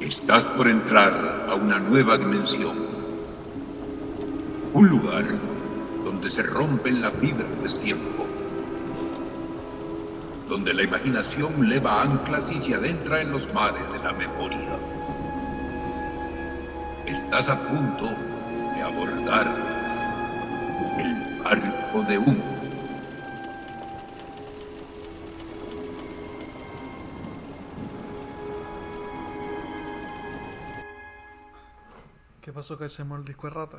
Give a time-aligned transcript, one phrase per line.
[0.00, 2.76] Estás por entrar a una nueva dimensión.
[4.72, 5.24] Un lugar
[6.04, 8.24] donde se rompen las fibras del tiempo.
[10.48, 14.78] Donde la imaginación leva anclas y se adentra en los mares de la memoria.
[17.04, 18.04] Estás a punto
[18.76, 19.52] de abordar
[21.00, 22.57] el barco de humo.
[32.58, 33.78] Pasó que ese mordisco de rata?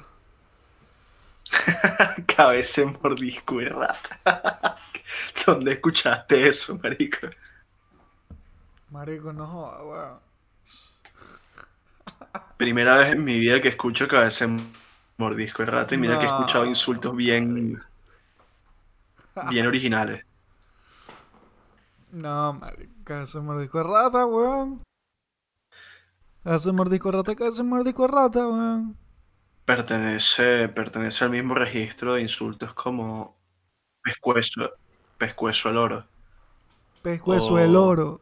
[2.37, 4.77] Cabeza mordisco de rata.
[5.45, 7.27] ¿Dónde escuchaste eso, marico?
[8.89, 10.19] Marico, no joda, weón.
[12.55, 14.47] Primera vez en mi vida que escucho cabeza
[15.17, 17.83] mordisco de rata y mira que he escuchado insultos bien,
[19.49, 20.25] bien originales.
[22.11, 24.81] No, marico, ese mordisco de rata, weón.
[26.45, 28.97] Ese mordisco rata, que ese mordisco rata, weón.
[29.65, 33.37] Pertenece, pertenece al mismo registro de insultos como
[34.01, 34.71] pescuezo,
[35.17, 36.05] pescuezo el oro,
[37.01, 37.59] Pescuezo Oh.
[37.59, 38.21] el oro.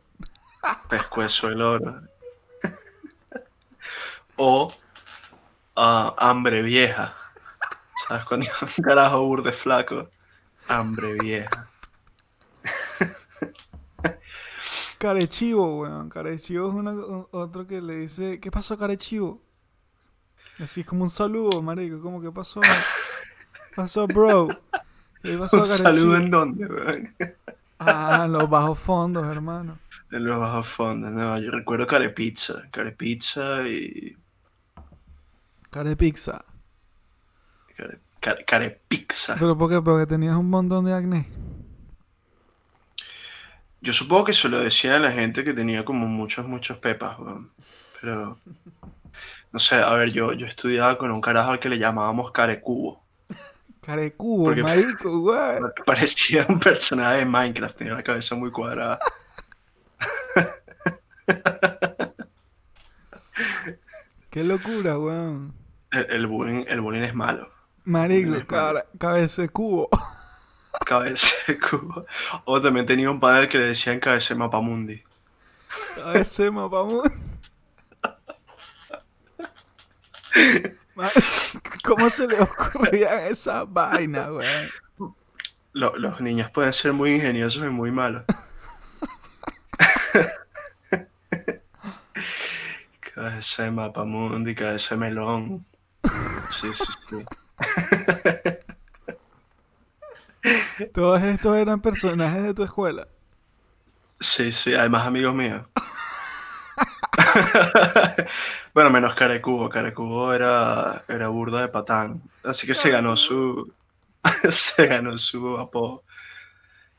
[0.90, 2.02] pescuezo el oro.
[4.36, 4.72] o
[5.76, 7.16] ah, hambre vieja.
[8.08, 8.45] ¿Sabes cuando
[8.78, 10.10] un carajo burde flaco?
[10.68, 11.67] Hambre vieja.
[15.00, 16.09] Carechivo, weón.
[16.09, 16.92] Carechivo es una,
[17.31, 19.42] otro que le dice, ¿qué pasó, Carechivo?
[20.59, 22.02] Así es como un saludo, marico.
[22.02, 22.62] ¿Cómo que pasó?
[23.76, 24.48] pasó, bro?
[25.22, 25.84] ¿Qué pasó, Un Carechivo?
[25.89, 27.16] saludo en dónde, weón?
[27.80, 29.78] Ah, en los bajos fondos, hermano.
[30.12, 34.17] En los bajos fondos, no, yo recuerdo carepizza, carepizza y
[35.70, 36.44] Carepizza.
[37.76, 39.36] care, care- carepizza.
[39.38, 39.82] ¿Pero por qué?
[39.82, 41.28] Porque tenías un montón de acné.
[43.88, 47.18] Yo supongo que se lo decía a la gente que tenía como muchos, muchos pepas,
[47.20, 47.52] weón.
[48.02, 48.38] Pero,
[49.54, 53.02] no sé, a ver, yo, yo estudiaba con un carajo al que le llamábamos carecubo.
[53.82, 55.72] Carecubo, Porque- marico, weón.
[55.86, 59.00] Parecía un personaje de Minecraft, tenía la cabeza muy cuadrada.
[64.30, 65.54] Qué locura, weón.
[65.92, 67.50] El, el bullying, el bullying es malo.
[67.86, 68.34] Marico,
[68.98, 69.88] cabeza de cubo.
[71.48, 72.05] De cubo.
[72.45, 73.99] O también tenía un panel que le decían
[74.33, 75.04] de mapamundi.
[76.14, 77.10] De mapamundi.
[80.95, 81.11] Ma-
[81.83, 85.14] ¿Cómo se le ocurrían esas vainas, weón?
[85.73, 88.23] Lo- los niños pueden ser muy ingeniosos y muy malos.
[93.64, 95.66] de mapamundi, de melón.
[96.52, 97.26] Sí, sí, sí.
[100.94, 103.08] Todos estos eran personajes de tu escuela.
[104.20, 105.64] Sí, sí, además amigos míos.
[108.74, 109.70] bueno, menos Carecubo.
[109.70, 112.22] Carecubo era, era burda de patán.
[112.44, 113.72] Así que se ganó su.
[114.50, 116.04] se ganó su apodo.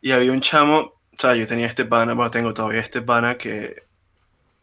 [0.01, 0.79] Y había un chamo.
[0.79, 3.89] O sea, yo tenía este pana, bueno, tengo todavía este pana que,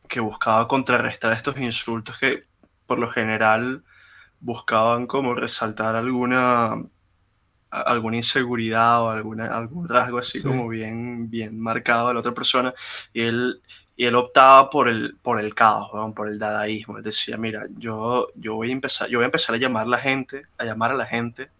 [0.07, 2.39] que buscaba contrarrestar estos insultos que
[2.85, 3.83] por lo general
[4.39, 6.75] buscaban como resaltar alguna
[7.81, 10.43] alguna inseguridad o alguna, algún rasgo así Sí.
[10.43, 12.73] como bien, bien marcado de la otra persona
[13.13, 13.61] y él,
[13.95, 16.97] y él optaba por el, por el caos, weón, por el dadaísmo.
[16.97, 19.99] Él decía, mira, yo, yo, voy a empezar, yo voy a empezar a llamar la
[19.99, 21.51] gente, a llamar a la gente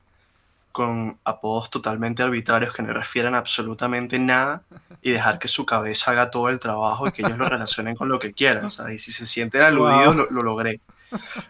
[0.72, 4.66] con apodos totalmente arbitrarios que no refieran absolutamente nada
[5.02, 8.10] y dejar que su cabeza haga todo el trabajo y que ellos lo relacionen con
[8.10, 8.96] lo que quieran, ¿sabes?
[8.96, 10.26] Y si se sienten aludidos, Wow.
[10.26, 10.82] lo, lo logré.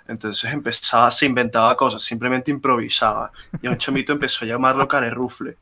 [0.08, 3.32] Entonces empezaba, se inventaba cosas, simplemente improvisaba.
[3.62, 5.58] Y a un chamito empezó a llamarlo carerrufle.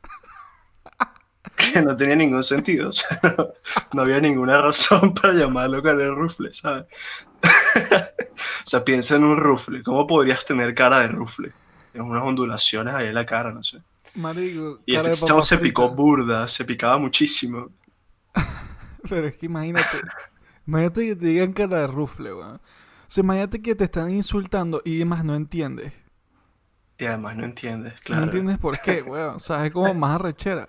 [1.56, 2.88] Que no tenía ningún sentido.
[2.90, 3.48] o sea, no,
[3.92, 6.86] no había ninguna razón para llamarlo carerrufle, ¿sabes?
[7.44, 9.82] o sea, piensa en un rufle.
[9.82, 11.52] ¿Cómo podrías tener cara de rufle?
[11.92, 13.80] En unas ondulaciones ahí en la cara, no sé.
[14.14, 17.70] Marico, Y este chavo se picó burda, se picaba muchísimo.
[19.08, 19.98] Pero es que imagínate.
[20.66, 22.60] imagínate que te digan cara de rufle, weón.
[23.14, 25.92] Sea, imagínate que te están insultando y demás no entiendes.
[26.98, 28.22] Y además no entiendes, No claro.
[28.24, 29.36] entiendes por qué, weón.
[29.36, 30.68] O sea, es como más arrechera.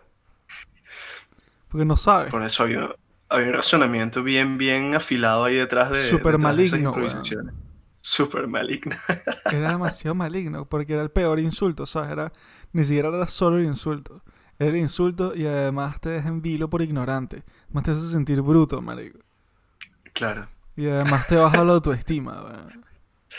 [1.68, 2.32] Porque no sabes.
[2.32, 2.90] Por eso había,
[3.30, 7.28] había un razonamiento bien, bien afilado ahí detrás de, Súper detrás de esas maligno, weón.
[7.30, 7.54] improvisaciones.
[8.02, 8.96] Súper maligno.
[9.50, 12.12] Era demasiado maligno, porque era el peor insulto, ¿sabes?
[12.12, 12.32] Era,
[12.72, 14.24] ni siquiera era solo el insulto.
[14.60, 17.44] Era el insulto y además te deja en vilo por ignorante.
[17.72, 19.20] Más te hace sentir bruto, marico.
[20.14, 20.48] Claro.
[20.76, 22.86] Y además te baja la autoestima, weón.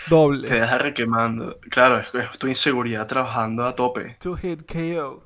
[0.09, 0.49] Doble.
[0.49, 1.59] Te deja requemando.
[1.71, 4.17] Claro, es, es tu inseguridad trabajando a tope.
[4.21, 5.25] Two hit KO.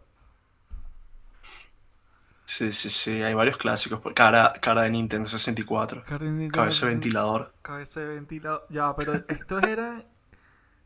[2.44, 4.00] Sí, sí, sí, hay varios clásicos.
[4.14, 6.02] Cara, cara de Nintendo 64.
[6.04, 7.54] Carnita Cabeza de de- ventilador.
[7.62, 8.66] Cabeza de ventilador.
[8.70, 10.04] Ya, pero esto era.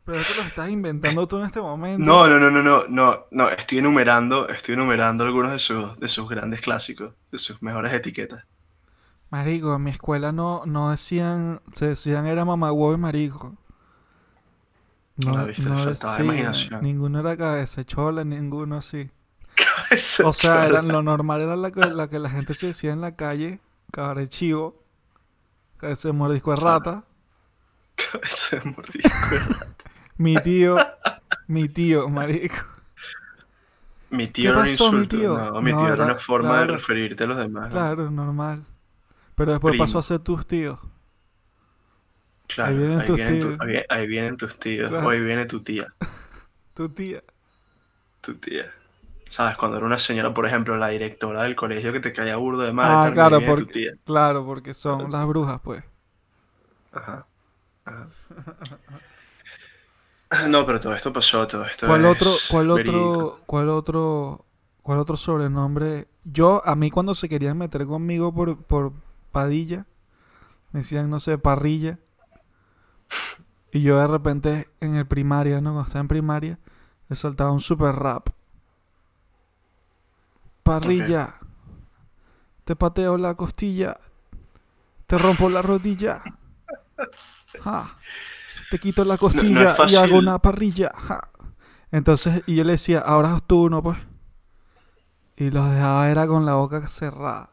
[0.03, 2.05] Pero esto lo estás inventando tú en este momento.
[2.05, 6.07] No, no, no, no, no, no, no, estoy enumerando, estoy enumerando algunos de sus, de
[6.07, 8.43] sus grandes clásicos, de sus mejores etiquetas.
[9.31, 11.61] Marico, en mi escuela no, no decían.
[11.73, 13.55] Se decían era mamagüevo y marico.
[15.17, 16.83] No, Ah, viste, faltaba imaginación.
[16.83, 19.09] Ninguno era cabeza chola, ninguno así.
[19.55, 22.91] Cabeza O sea, era, lo normal era la que, la que la gente se decía
[22.91, 23.59] en la calle,
[23.91, 24.83] cabra de chivo,
[25.77, 27.03] cabeza de mordisco de rata.
[28.11, 29.09] Cabeza de mordisco.
[30.17, 30.77] Mi tío,
[31.47, 32.55] mi tío, marico.
[34.09, 35.17] Mi tío ¿Qué era un pasó, mi insulto.
[35.17, 35.37] tío?
[35.37, 36.61] No, mi No, tío era era- una forma claro.
[36.73, 37.65] de referirte a los demás.
[37.65, 37.71] ¿no?
[37.71, 38.65] Claro, normal.
[39.35, 39.83] Pero después Primo.
[39.85, 40.79] pasó a ser tus tíos.
[42.47, 43.59] Claro, Ahí vienen ahí, tus vienen tu- tíos.
[43.61, 45.07] ahí- ahí vienen tus tíos, Claro.
[45.07, 45.93] o ahí viene tu tía,
[46.73, 47.23] Tu tía.
[48.21, 48.71] tu tía.
[49.29, 49.57] ¿Sabes?
[49.57, 52.71] Cuando era una señora, por ejemplo, la directora del colegio que te caía burdo de
[52.71, 53.91] madre, Ah, claro, tu porque, tía.
[54.05, 55.83] claro, porque son las brujas, pues.
[56.93, 57.25] Ajá.
[57.85, 58.07] ajá.
[60.49, 63.09] No, pero todo esto pasó, todo esto ¿Cuál es otro, cuál verídico.
[63.19, 64.45] otro, cuál otro,
[64.81, 66.07] cuál otro sobrenombre?
[66.23, 68.91] Yo, a mí cuando se querían meter conmigo por, por
[69.35, 69.85] Padilla,
[70.71, 71.99] me decían, no sé, parrilla.
[73.69, 75.71] Y yo de repente en el primaria, ¿no?
[75.71, 76.59] Cuando estaba en primaria,
[77.09, 78.29] le saltaba un super rap.
[80.63, 81.35] Parrilla.
[82.63, 83.99] Te pateo la costilla.
[85.05, 86.23] Te rompo la rodilla.
[87.61, 87.97] Ja.
[88.71, 90.93] Te quito la costilla y hago una parrilla.
[90.95, 91.27] Ja.
[91.91, 93.97] Entonces, y yo le decía, ahora tú uno, pues.
[95.35, 97.49] Y los dejaba era con la boca cerrada.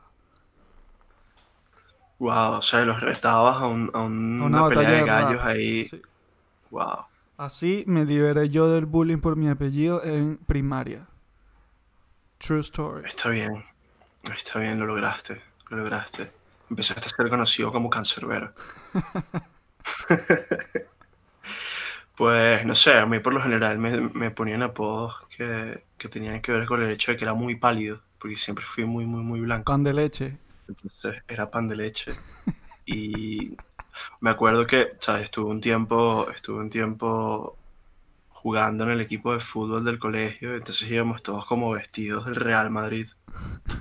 [2.22, 5.42] Wow, o sea, los retabas a, un- a un- A una, pelea batalla de gallos
[5.44, 5.84] ahí.
[5.84, 6.00] Sí.
[6.70, 7.06] Wow.
[7.36, 11.08] Así me liberé yo del bullying por mi apellido en primaria.
[12.38, 13.06] True story.
[13.08, 13.64] Está bien.
[14.36, 15.42] Está bien, lo lograste.
[15.70, 16.30] Lo lograste.
[16.70, 18.52] Empezaste a ser conocido como cancerbero.
[22.14, 26.40] Pues no sé, a mí por lo general me, me ponían apodos que, que tenían
[26.42, 29.22] que ver con el hecho de que era muy pálido, porque siempre fui muy, muy,
[29.22, 29.72] muy blanco.
[29.72, 30.36] Pan de leche.
[30.72, 32.12] Entonces era pan de leche.
[32.86, 33.56] Y
[34.20, 35.24] me acuerdo que, ¿sabes?
[35.24, 37.56] Estuve un tiempo, estuve un tiempo
[38.28, 42.70] jugando en el equipo de fútbol del colegio, entonces íbamos todos como vestidos del Real
[42.70, 43.08] Madrid.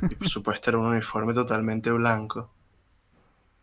[0.09, 2.51] Y por supuesto era un uniforme totalmente blanco.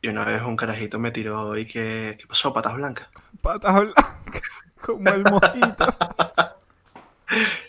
[0.00, 2.52] Y una vez un carajito me tiró y que, ¿qué pasó?
[2.52, 3.08] Patas blancas.
[3.40, 4.04] Patas blancas.
[4.80, 5.24] Como el.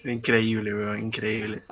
[0.03, 1.63] Era increíble, weón, increíble.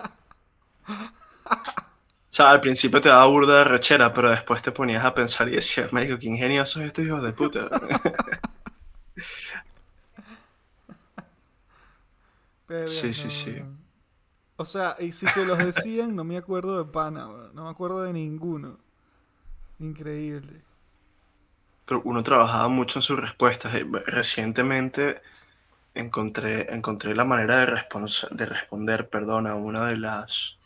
[2.38, 5.50] O sea, al principio te daba burda de rechera, pero después te ponías a pensar
[5.50, 7.68] y decías, marico, qué ingeniosos estos hijos de puta.
[12.66, 13.62] Pero Sí, sí, no, sí.
[14.58, 17.56] O sea, y si se los decían, no me acuerdo de pana, weón.
[17.56, 18.80] No me acuerdo de ninguno.
[19.80, 20.64] Increíble.
[21.86, 23.74] Pero uno trabajaba mucho en sus respuestas.
[23.76, 25.22] Eh, Recientemente
[25.94, 27.68] encontré, encontré la manera de,
[28.32, 30.57] de responder, perdón, a una de las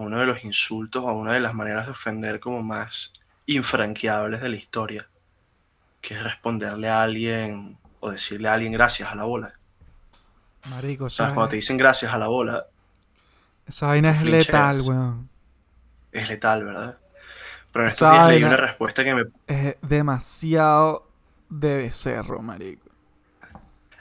[0.00, 3.12] uno de los insultos, a una de las maneras de ofender como más
[3.46, 5.08] infranqueables de la historia,
[6.00, 9.54] que es responderle a alguien o decirle a alguien gracias a la bola.
[10.64, 11.32] Marico, O sea, ¿sabes?
[11.32, 12.66] cuando te dicen gracias a la bola,
[13.66, 15.28] Esa vaina es letal, weón.
[16.12, 16.98] es letal, ¿verdad?
[17.72, 21.10] Pero en estos días leí una respuesta que me Es demasiado
[21.48, 22.90] de becerro, marico.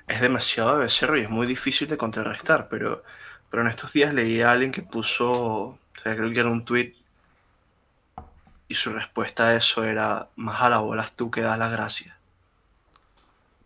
[0.08, 3.04] es demasiado de becerro y es muy difícil de contrarrestar, pero,
[3.50, 6.66] pero en estos días leí a alguien que puso, o sea, creo que era un
[6.66, 6.96] tweet
[8.68, 12.14] y su respuesta a eso era, más a la bolas tú que das las gracias.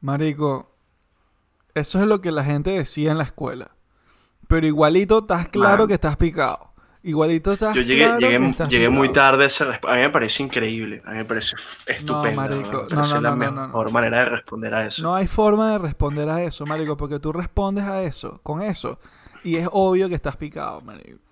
[0.01, 0.69] Marico,
[1.73, 3.71] eso es lo que la gente decía en la escuela.
[4.47, 5.87] Pero igualito estás claro Man.
[5.87, 6.73] que estás picado.
[7.01, 9.93] Igualito estás Yo llegué, claro llegué, que estás llegué muy tarde a esa respuesta.
[9.93, 11.55] A mí me parece increíble, a mí me parece
[11.87, 12.39] estupendo.
[12.39, 15.01] marico, me no, parece no, la no, no, no, mejor manera de responder a eso.
[15.01, 18.99] No hay forma de responder a eso, marico, porque tú respondes a eso, con eso,
[19.43, 21.26] y es obvio que estás picado, marico.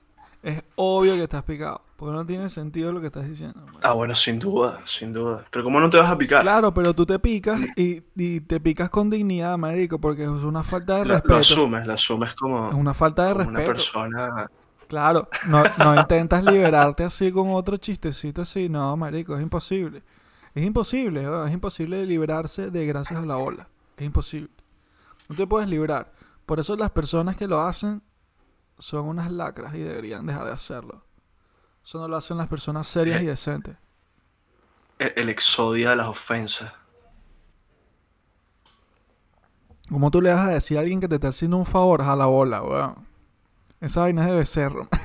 [0.46, 3.66] Es obvio que estás picado, porque no tiene sentido lo que estás diciendo.
[3.82, 5.44] Ah, bueno, sin duda, sin duda.
[5.50, 6.44] Pero ¿cómo no te vas a picar?
[6.44, 10.62] Claro, pero tú te picas y, y te picas con dignidad, marico, porque es una
[10.64, 11.34] falta de Lo- respeto.
[11.34, 13.74] lo asumes, lo asumes como, Es una falta de como una respeto.
[13.74, 14.48] persona.
[14.88, 20.04] Claro, no, no intentas liberarte así con otro chistecito así, no, marico, es imposible.
[20.54, 21.44] Es imposible, ¿no?
[21.48, 23.68] es imposible liberarse de gracias a la ola.
[23.98, 24.50] Es imposible.
[25.28, 26.12] No te puedes librar.
[26.46, 28.04] Por eso las personas que lo hacen
[28.78, 31.04] son unas lacras y deberían dejar de hacerlo.
[31.84, 33.76] Eso no lo hacen las personas serias y decentes.
[34.98, 36.74] El, el exodia de las ofensas.
[39.90, 42.16] ¿Cómo tú le vas a decir a alguien que te está haciendo un favor a
[42.16, 43.08] la bola, weón?
[43.82, 44.88] Esa vaina es de becerro.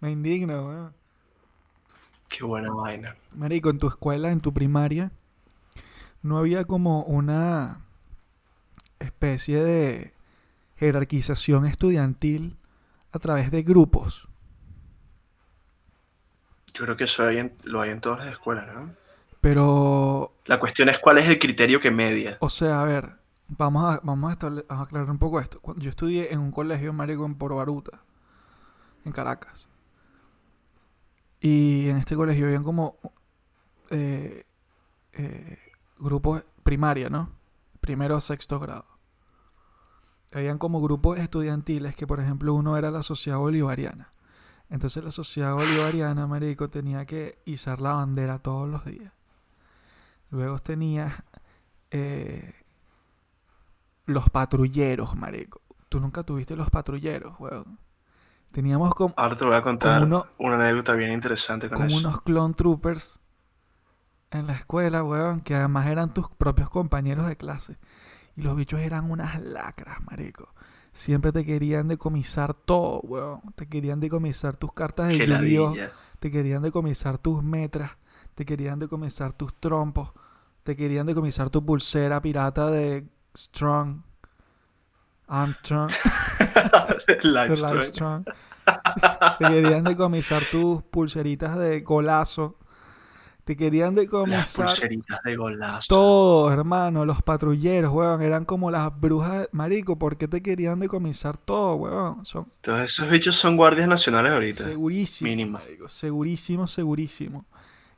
[0.00, 0.94] Me indigno, weón.
[2.28, 3.16] Qué buena vaina.
[3.32, 5.10] Marico, en tu escuela, en tu primaria,
[6.22, 7.80] no había como una
[9.00, 10.14] especie de
[10.76, 12.56] jerarquización estudiantil
[13.12, 14.28] a través de grupos.
[16.74, 18.94] Yo creo que eso hay en- lo hay en todas las escuelas, ¿no?
[19.40, 22.36] Pero, La cuestión es cuál es el criterio que media.
[22.40, 23.12] o sea, a ver,
[23.48, 25.60] vamos a, vamos a, estable- a aclarar un poco esto.
[25.60, 28.00] Cuando yo estudié en un colegio, marico, en Porbaruta,
[29.04, 29.66] en Caracas.
[31.40, 32.98] Y en este colegio habían como
[33.90, 34.44] eh,
[35.12, 35.58] eh,
[35.98, 37.30] grupos primaria, ¿no?
[37.80, 38.86] Primero a sexto grado.
[40.32, 44.10] Habían como grupos estudiantiles que, por ejemplo, uno era la Sociedad Bolivariana.
[44.70, 49.12] Entonces la Sociedad Bolivariana, marico, tenía que izar la bandera todos los días.
[50.30, 51.24] Luego tenía
[51.90, 52.52] eh,
[54.04, 55.62] los patrulleros, marico.
[55.88, 57.78] Tú nunca tuviste los patrulleros, weón.
[58.52, 61.98] Teníamos como, Ahora te voy a contar uno- una anécdota bien interesante con como eso.
[61.98, 63.20] unos clone troopers
[64.30, 67.78] en la escuela, weón, que además eran tus propios compañeros de clase.
[68.36, 70.54] Y los bichos eran unas lacras, marico.
[70.92, 73.40] Siempre te querían decomisar todo, weón.
[73.54, 75.90] Te querían decomisar tus cartas de ladilla.
[76.18, 77.92] Te querían decomisar tus metras.
[78.34, 80.10] Te querían decomisar tus trompos.
[80.62, 83.06] Te querían decomisar tu pulsera pirata de
[83.36, 84.02] Strong.
[85.28, 85.90] Armstrong.
[87.22, 88.24] Livestrong.
[89.38, 92.58] Te querían decomisar tus pulseritas de golazo.
[93.48, 95.86] Te querían Las decomisar pulseritas de golazo.
[95.88, 97.06] todo, hermano.
[97.06, 98.20] Los patrulleros, weón.
[98.20, 99.40] Eran como las brujas.
[99.40, 102.26] de- Marico, ¿por qué te querían decomisar todo, weón?
[102.26, 104.64] Son Todos esos bichos son guardias nacionales ahorita.
[104.64, 105.30] segurísimo.
[105.30, 105.52] mínimo.
[105.52, 107.46] marico, segurísimo, segurísimo.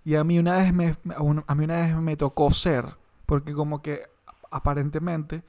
[0.05, 2.85] Y a mí una vez me, a mí una vez me tocó ser.
[3.27, 4.03] Porque como que
[4.53, 5.43] aparentemente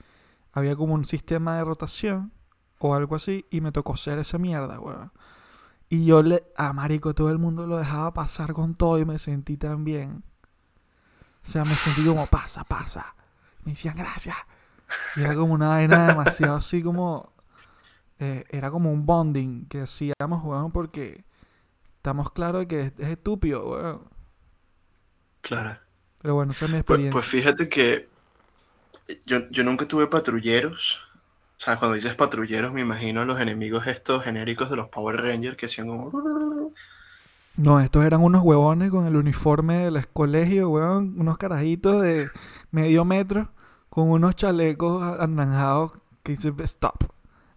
[0.52, 2.32] había como un sistema de rotación
[2.80, 3.46] o algo así.
[3.52, 5.12] Y me tocó ser esa mierda, weón.
[5.92, 9.20] Y yo le, a Marico, todo el mundo lo dejaba pasar con todo y me
[9.20, 10.24] sentí tan bien.
[11.44, 13.16] O sea, me sentí como, pasa, pasa.
[13.64, 14.38] Me decían gracias.
[15.16, 17.34] Y era como una vaina demasiado así como...
[18.20, 21.26] eh, era como un bonding que hacíamos, weón, porque
[21.98, 24.10] estamos claros de que es, es estúpido, weón.
[25.42, 25.80] Claro.
[26.22, 27.12] Pero bueno, esa es mi Pues, experiencia.
[27.12, 28.10] pues fíjate que
[29.26, 31.02] yo, yo nunca tuve patrulleros.
[31.62, 35.56] O sea, cuando dices patrulleros, me imagino los enemigos estos genéricos de los Power Rangers
[35.56, 36.12] que hacían como.
[37.58, 41.20] No, estos eran unos huevones con el uniforme del colegio, weón.
[41.20, 42.30] Unos carajitos de
[42.72, 43.52] medio metro
[43.90, 45.92] con unos chalecos anaranjados
[46.24, 47.04] que dicen stop.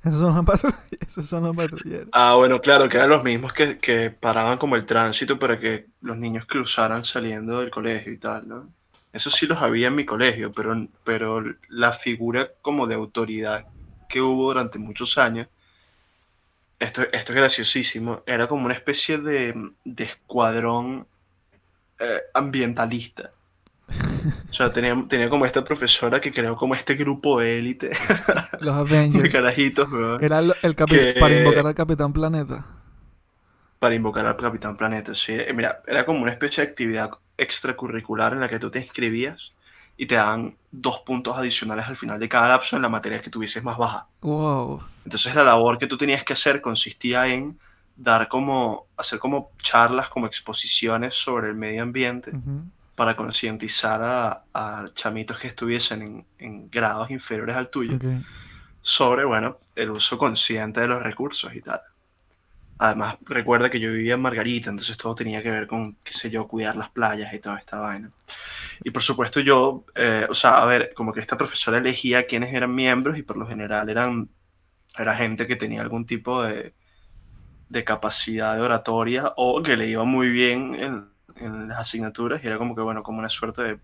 [0.02, 0.74] Esos son los.
[1.00, 2.08] Esos son los patrulleros.
[2.12, 5.86] Ah, bueno, claro, que eran los mismos que, que paraban como el tránsito para que
[6.02, 8.68] los niños cruzaran saliendo del colegio y tal, ¿no?
[9.14, 13.64] Eso sí los había en mi colegio, pero, pero la figura como de autoridad
[14.14, 15.48] que hubo durante muchos años,
[16.78, 19.54] esto, esto es graciosísimo, era como una especie de,
[19.84, 21.06] de escuadrón
[21.98, 23.30] eh, ambientalista.
[24.50, 27.90] O sea, tenía, tenía como esta profesora que creó como este grupo de élite
[28.60, 28.76] Los
[29.12, 29.30] de Avengers.
[29.30, 30.24] carajitos, weón.
[30.24, 32.66] Era el, el que- para invocar al Capitán Planeta.
[33.78, 35.14] para invocar al Capitán Planeta.
[35.14, 38.80] Sí, Eh, mira, era como una especie de actividad extracurricular en la que tú te
[38.80, 39.52] inscribías
[39.96, 43.30] y te daban dos puntos adicionales al final de cada lapso en la materia que
[43.30, 44.08] tuvieses más baja.
[44.22, 44.82] Wow.
[45.04, 47.58] Entonces la labor que tú tenías que hacer consistía en
[47.96, 52.32] dar como, hacer como charlas, como exposiciones sobre el medio ambiente
[52.96, 57.98] para concientizar a, a chamitos que estuviesen en, en grados inferiores al tuyo
[58.82, 61.80] sobre, bueno, el uso consciente de los recursos y tal.
[62.78, 66.30] Además, recuerda que yo vivía en Margarita, entonces todo tenía que ver con, qué sé
[66.30, 68.08] yo, cuidar las playas y toda esta vaina.
[68.82, 72.52] Y por supuesto yo, eh, o sea, a ver, como que esta profesora elegía quiénes
[72.52, 74.28] eran miembros y por lo general eran,
[74.98, 76.74] era gente que tenía algún tipo de,
[77.68, 82.46] de capacidad de oratoria o que le iba muy bien en, en las asignaturas y
[82.48, 83.78] era como que, bueno, como una suerte de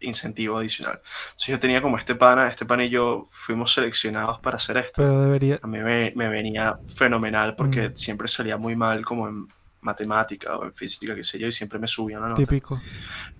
[0.00, 1.00] incentivo adicional.
[1.26, 5.02] Entonces yo tenía como este pana, este pana y yo fuimos seleccionados para hacer esto.
[5.02, 5.58] Pero debería.
[5.62, 7.96] A mí me, me venía fenomenal porque Mm.
[7.96, 9.48] siempre salía muy mal como en
[9.80, 12.42] matemática o en física, qué sé yo, y siempre me subían la nota.
[12.42, 12.80] Típico.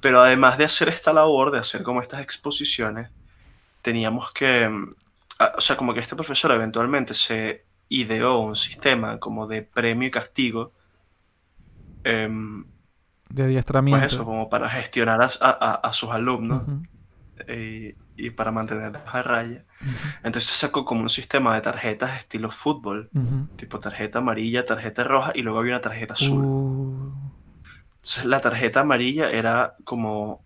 [0.00, 3.11] Pero además de hacer esta labor, de hacer como estas exposiciones,
[3.83, 4.95] teníamos que, mm,
[5.57, 10.11] o sea, como que este profesor eventualmente se ideó un sistema como de premio y
[10.11, 10.73] castigo,
[12.05, 12.65] em,
[13.28, 14.06] De pues adiestramiento.
[14.06, 16.62] eso, como para gestionar a, a- a- a sus alumnos
[17.47, 19.64] eh, y para mantenerlos a raya.
[20.25, 23.11] Entonces sacó como un sistema de tarjetas estilo fútbol,
[23.56, 26.44] tipo tarjeta amarilla, tarjeta roja y luego había una tarjeta azul.
[26.44, 27.12] Uh,
[27.97, 30.42] Entonces la tarjeta amarilla era como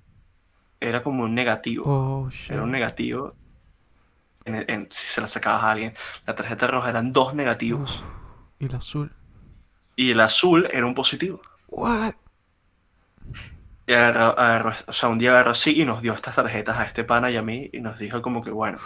[0.80, 3.36] era como un negativo, oh, era un negativo
[4.44, 5.94] en- en- si se la sacabas a alguien.
[6.26, 8.06] La tarjeta roja eran dos negativos Uf,
[8.58, 9.12] y el azul.
[9.96, 11.40] y el azul era un positivo.
[11.68, 12.14] What?
[13.86, 16.84] Y agarró- agarró- o sea, un día agarró así y nos dio estas tarjetas a
[16.84, 18.78] este pana y a mí y nos dijo como que, bueno,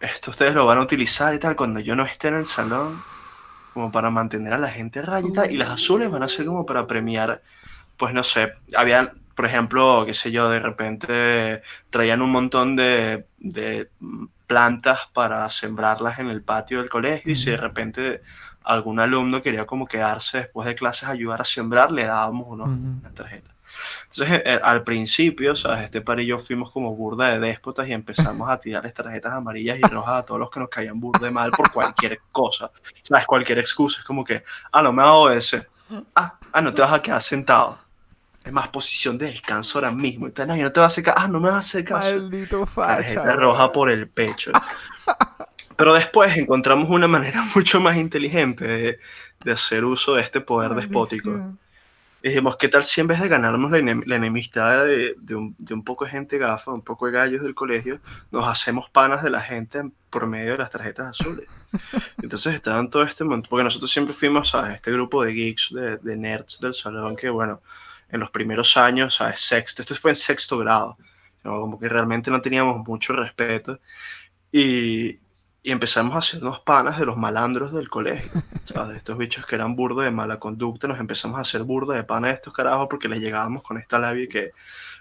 [0.00, 2.98] esto ustedes lo van a utilizar y tal cuando yo no esté en el salón,
[3.72, 6.66] como para mantener a la gente a raya y las azules van a ser como
[6.66, 7.42] para premiar,
[7.96, 13.26] pues no sé, habían, por ejemplo, qué sé yo, de repente traían un montón de,
[13.38, 13.88] de
[14.46, 18.22] plantas para sembrarlas en el patio del colegio y si de repente
[18.64, 22.68] algún alumno quería como quedarse después de clases a ayudar a sembrar, le dábamos unos,
[23.00, 23.51] unas tarjetas.
[24.02, 25.84] Entonces, eh, al principio, ¿sabes?
[25.84, 29.78] Este par y yo fuimos como burda de déspotas y empezamos a tirarles tarjetas amarillas
[29.78, 32.70] y rojas a todos los que nos caían burda de mal por cualquier cosa.
[33.02, 33.26] ¿Sabes?
[33.26, 34.00] Cualquier excusa.
[34.00, 35.68] Es como que, ah, no me a obedecer.
[36.14, 37.78] Ah, ah, no te vas a quedar sentado.
[38.44, 40.26] Es más posición de descanso ahora mismo.
[40.26, 41.18] Y no, no te vas a hacer caso.
[41.18, 42.10] Ah, no me vas a hacer caso.
[42.10, 42.96] Maldito facha.
[42.96, 44.50] Tarjeta roja por el pecho.
[45.76, 48.98] Pero después encontramos una manera mucho más inteligente de,
[49.44, 51.56] de hacer uso de este poder despótico.
[52.22, 55.56] Dijimos, ¿qué tal si en vez de ganarnos la, enem- la enemistad de, de un,
[55.58, 58.00] de un poco de gente gafa, un poco de gallos del colegio,
[58.30, 61.48] nos hacemos panas de la gente por medio de las tarjetas azules?
[62.22, 65.96] Entonces estaban todo este montón, porque nosotros siempre fuimos a este grupo de geeks, de,
[65.98, 67.60] de nerds del salón, que bueno,
[68.08, 69.40] en los primeros años, ¿sabes?
[69.40, 70.96] Sexto, esto fue en sexto grado,
[71.42, 73.80] como que realmente no teníamos mucho respeto
[74.52, 75.18] y,
[75.62, 78.30] y empezamos a hacernos panas de los malandros del colegio,
[78.64, 78.90] ¿sabes?
[78.90, 82.04] De estos bichos que eran burda de mala conducta, nos empezamos a hacer burda de
[82.04, 84.52] panas de estos carajos porque les llegábamos con esta labia que,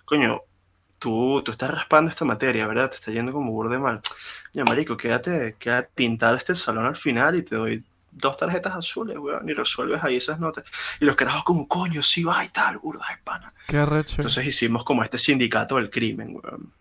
[0.05, 0.41] coño,
[0.99, 2.89] tú, tú estás raspando esta materia, ¿verdad?
[2.89, 4.01] Te está yendo como burda de mal.
[4.53, 9.17] Coño, marico, quédate, quédate pintar este salón al final y te doy dos tarjetas azules,
[9.17, 10.65] weón, y resuelves ahí esas notas.
[10.99, 13.53] Y los carajos como, coño, sí va y tal, burda de pana.
[13.67, 14.17] Qué arrecho.
[14.17, 16.71] Entonces hicimos como este sindicato del crimen, weón.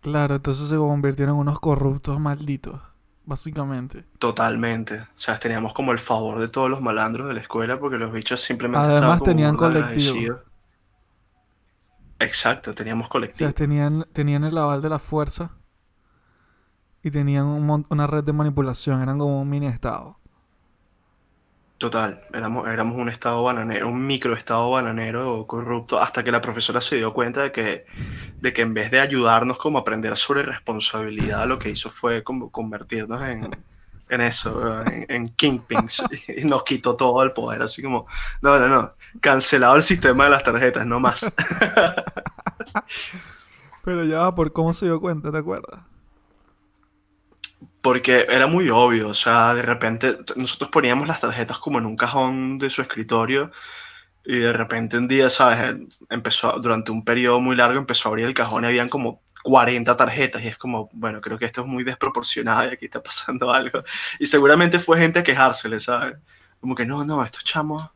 [0.00, 2.80] Claro, entonces se convirtieron en unos corruptos malditos,
[3.26, 4.06] básicamente.
[4.18, 5.00] Totalmente.
[5.00, 8.12] O sea, teníamos como el favor de todos los malandros de la escuela porque los
[8.12, 10.16] bichos simplemente Además, estaban como tenían colectivo.
[10.16, 10.40] agradecidos.
[12.18, 13.48] Exacto, teníamos O colectivo.
[13.48, 15.52] sea, tenían, tenían el aval de la fuerza
[17.02, 20.18] y tenían un una red de manipulación, eran como un mini estado.
[21.78, 26.96] Total, éramos, éramos un estado bananero, un microestado bananero corrupto, hasta que la profesora se
[26.96, 27.84] dio cuenta de que,
[28.40, 32.24] de que en vez de ayudarnos como a aprender sobre responsabilidad, lo que hizo fue
[32.24, 33.50] como convertirnos en,
[34.08, 38.06] en eso, en, en kingpins, y nos quitó todo el poder, así como,
[38.40, 41.30] no, no, no, cancelado el sistema de las tarjetas, no más.
[43.84, 45.80] Pero ya por cómo se dio cuenta, ¿te acuerdas?
[47.86, 51.94] Porque era muy obvio, o sea, de repente nosotros poníamos las tarjetas como en un
[51.96, 53.52] cajón de su escritorio
[54.24, 55.60] y de repente un día, ¿sabes?
[55.60, 59.22] Él Empezó, durante un periodo muy largo empezó a abrir el cajón y habían como
[59.44, 63.02] 40 tarjetas y es como, bueno, creo que esto es muy desproporcionado y aquí está
[63.02, 63.82] pasando algo.
[64.20, 66.16] Y seguramente fue gente a quejársele, ¿sabes?
[66.60, 67.90] Como que no, no, estos chamos,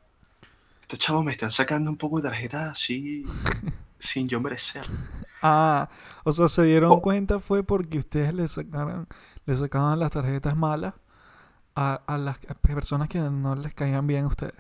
[0.82, 3.24] estos chamos me están sacando un poco de tarjetas así
[4.00, 4.92] sin yo merecer.
[5.42, 5.88] Ah,
[6.24, 7.00] o sea, se dieron Oh.
[7.00, 9.08] cuenta fue porque ustedes le sacaron,
[9.50, 10.94] le sacaban las tarjetas malas
[11.76, 14.56] a, a las personas que no les caían bien a ustedes.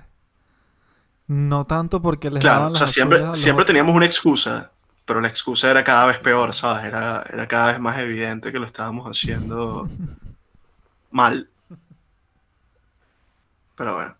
[1.28, 3.66] No tanto porque les Claro, daban o sea, las siempre, siempre otros.
[3.66, 4.72] teníamos una excusa,
[5.04, 6.84] pero la excusa era cada vez peor, ¿sabes?
[6.84, 9.92] Era, era cada vez más evidente que lo estábamos haciendo
[11.10, 11.50] mal.
[13.74, 14.14] Pero bueno.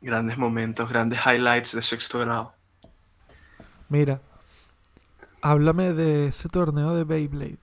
[0.00, 2.52] Grandes momentos, grandes highlights de sexto grado.
[3.88, 4.20] Mira,
[5.40, 7.58] háblame de ese torneo de Beyblade.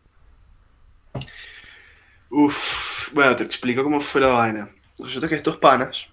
[2.30, 4.69] Uf, bueno, te explico cómo fue la vaina.
[4.99, 6.08] Resulta que estos panas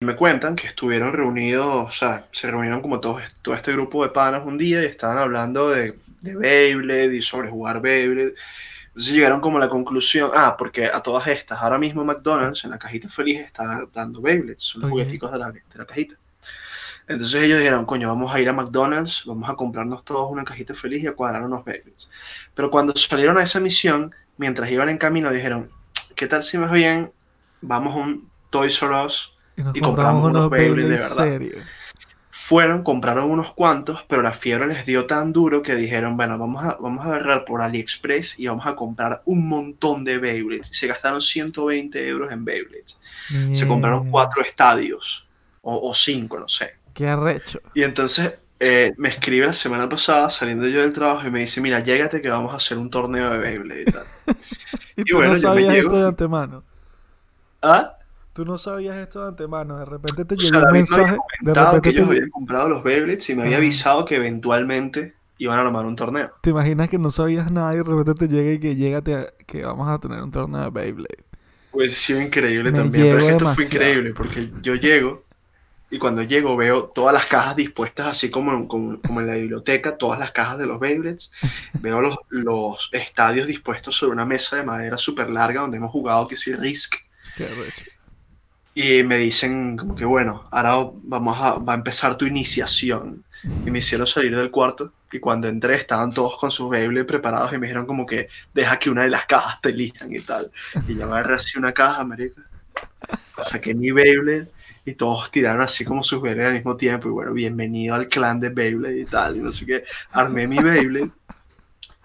[0.00, 4.10] me cuentan que estuvieron reunidos, o sea, se reunieron como todo, todo este grupo de
[4.12, 8.34] panas un día y estaban hablando de, de Beyblade y sobre jugar Beyblade.
[8.88, 12.70] Entonces llegaron como a la conclusión, ah, porque a todas estas, ahora mismo McDonald's en
[12.72, 14.90] la cajita feliz está dando Beyblades, son los Ok.
[14.90, 16.16] jugueticos de la, de la cajita.
[17.08, 20.74] Entonces ellos dijeron, coño, vamos a ir a McDonald's, vamos a comprarnos todos una cajita
[20.74, 22.08] feliz y a cuadrar unos Beyblades.
[22.54, 25.70] Pero cuando salieron a esa misión, mientras iban en camino, dijeron,
[26.14, 27.12] ¿qué tal si más bien
[27.60, 29.36] vamos a un Toys R Us?
[29.74, 31.64] Y compramos unos unos Beyblade de verdad.
[32.30, 36.64] Fueron, compraron unos cuantos, pero la fiebre les dio tan duro que dijeron, bueno, vamos
[36.64, 40.68] a, vamos a agarrar por AliExpress y vamos a comprar un montón de Beyblades.
[40.70, 43.00] Se gastaron 120 euros en Beyblades.
[43.52, 45.26] Se compraron cuatro estadios,
[45.62, 46.76] o, o cinco, no sé.
[46.94, 47.60] Qué arrecho.
[47.74, 51.60] Y entonces eh, me escribe la semana pasada, saliendo yo del trabajo, y me dice,
[51.60, 54.06] mira, llégate que vamos a hacer un torneo de Beyblade y tal.
[54.96, 55.90] Y Y tú bueno, no yo me sabías llego.
[55.90, 56.64] esto de antemano.
[57.62, 57.98] ¿Ah?
[58.32, 59.78] Tú no sabías esto de antemano.
[59.78, 61.24] De repente te O llegó sea, un David me había mensaje.
[61.40, 62.08] De comentado que repente ellos te...
[62.08, 66.30] habían comprado los Beyblades y me había avisado que eventualmente iban a armar un torneo.
[66.40, 69.02] ¿Te imaginas que no sabías nada y de repente te llega y que llega
[69.46, 71.24] que vamos a tener un torneo de Beyblade?
[71.70, 73.08] Pues sí, increíble Me también.
[73.08, 75.25] Pero es que esto fue increíble porque yo llego
[75.90, 79.34] y cuando llego veo todas las cajas dispuestas así como, en- como, como en la
[79.34, 81.30] biblioteca, todas las cajas de los Beyblades.
[81.80, 86.26] Veo los, los estadios dispuestos sobre una mesa de madera súper larga donde hemos jugado
[86.28, 86.96] que sí Risk.
[87.36, 87.46] Qué.
[88.74, 93.24] Y me dicen como que bueno, ahora vamos a, va a empezar tu iniciación.
[93.64, 97.52] Y me hicieron salir del cuarto y cuando entré estaban todos con sus Beyblade preparados
[97.52, 100.50] y me dijeron como que deja que una de las cajas te elijan y tal.
[100.88, 102.42] Y yo agarré así una caja, marica.
[103.42, 104.48] Saqué mi Beyblade
[104.86, 107.08] y todos tiraron así como sus Beyblade al mismo tiempo.
[107.08, 109.36] Y bueno, bienvenido al clan de Beyblade y tal.
[109.36, 109.84] Y no sé qué.
[110.12, 111.10] Armé mi Beyblade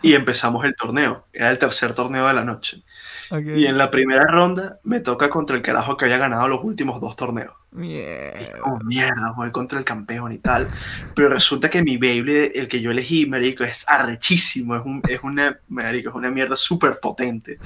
[0.01, 1.27] y empezamos el torneo.
[1.31, 2.81] Era el tercer torneo de la noche.
[3.29, 3.45] Ok.
[3.55, 6.99] Y en la primera ronda me toca contra el carajo que había ganado los últimos
[6.99, 7.53] dos torneos.
[7.69, 8.59] Mierda.
[8.65, 10.67] Oh, mierda, voy contra el campeón y tal.
[11.15, 14.75] Pero resulta que mi Beyblade, el que yo elegí, marico, es arrechísimo.
[14.75, 17.59] Es, un, es una, marico, es una mierda súper potente.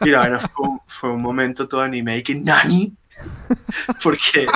[0.00, 2.94] Y la verdad fue, fue un momento todo anime y que, ¿nani?
[4.02, 4.46] Porque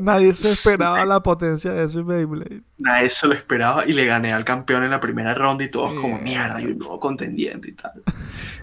[0.00, 2.62] Nadie se esperaba la potencia de ese Beyblade.
[2.78, 5.92] nadie se lo esperaba y le gané al campeón en la primera ronda y todos
[5.94, 6.54] como, Mierda.
[6.56, 7.92] mierda, y un nuevo contendiente y tal.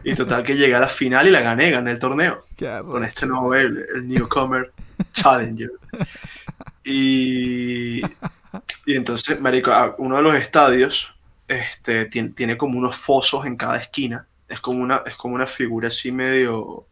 [0.04, 2.42] Y total que llegué a la final y la gané, gané el torneo.
[2.56, 4.72] Qué con este nuevo Beyblade, el Newcomer
[5.14, 5.72] Challenger.
[6.84, 8.02] Y,
[8.86, 11.14] y entonces, marico, uno de los estadios
[11.48, 14.28] este, tiene, tiene como unos fosos en cada esquina.
[14.48, 16.86] Es como una, es como una figura así medio,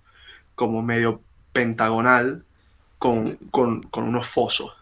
[0.56, 1.22] como medio
[1.54, 2.46] pentagonal
[3.00, 4.74] con, con, con unos fosos.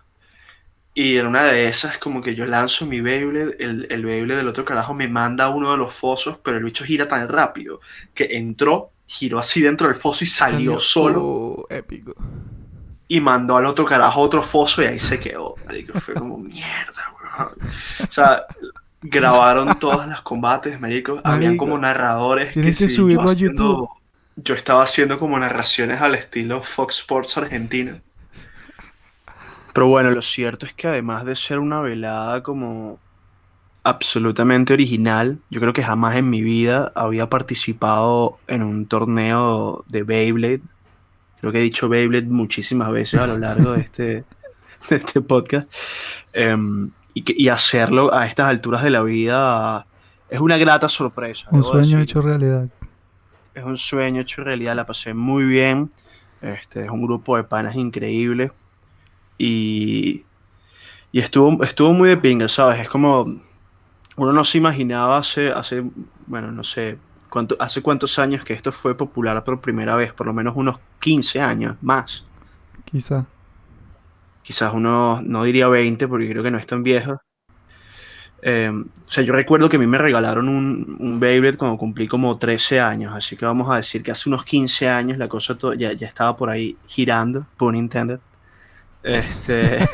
[0.93, 4.47] Y en una de esas, como que yo lanzo mi Beyblade, el, el Beyblade del
[4.49, 7.79] otro carajo me manda a uno de los fosos, pero el bicho gira tan rápido
[8.13, 12.15] que entró, giró así dentro del foso y salió, solo Uh, épico.
[13.07, 15.55] y mandó al otro carajo otro foso y ahí se quedó.
[15.65, 15.95] marico.
[15.97, 17.49] Fue como mierda, weón.
[18.07, 18.43] O sea,
[19.01, 21.21] grabaron todos los combates, marico.
[21.23, 23.89] Habían como narradores tienes que sí, subirlo a YouTube.
[24.35, 27.93] Yo estaba haciendo como narraciones al estilo Fox Sports Argentina.
[29.73, 32.99] Pero bueno, lo cierto es que además de ser una velada como
[33.83, 40.03] absolutamente original, yo creo que jamás en mi vida había participado en un torneo de
[40.03, 40.61] Beyblade.
[41.39, 44.03] Creo que he dicho Beyblade muchísimas veces a lo largo de este,
[44.89, 45.71] de este podcast.
[46.33, 49.85] Em, y, que- y hacerlo a estas alturas de la vida
[50.29, 51.47] es una grata sorpresa.
[51.51, 52.67] Un sueño hecho realidad.
[53.53, 55.91] Es un sueño hecho realidad, la pasé muy bien.
[56.41, 58.51] Este, es un grupo de panas increíble.
[59.37, 60.25] Y,
[61.11, 62.79] y estuvo, estuvo muy de pinga, ¿sabes?
[62.79, 63.41] Es como.
[64.17, 65.83] Uno no se imaginaba hace, hace
[66.27, 66.97] bueno, no sé,
[67.29, 70.79] cuánto, hace cuántos años que esto fue popular por primera vez, por lo menos unos
[70.99, 72.25] 15 años más.
[72.85, 73.25] Quizá.
[74.43, 77.21] Quizás unos, no diría 20, porque creo que no es tan viejo.
[78.41, 82.07] Eh, o sea, yo recuerdo que a mí me regalaron un, un Beyblade cuando cumplí
[82.07, 85.57] como 13 años, así que vamos a decir que hace unos 15 años la cosa
[85.77, 88.19] ya, ya estaba por ahí girando, pun intended.
[89.03, 89.87] Este,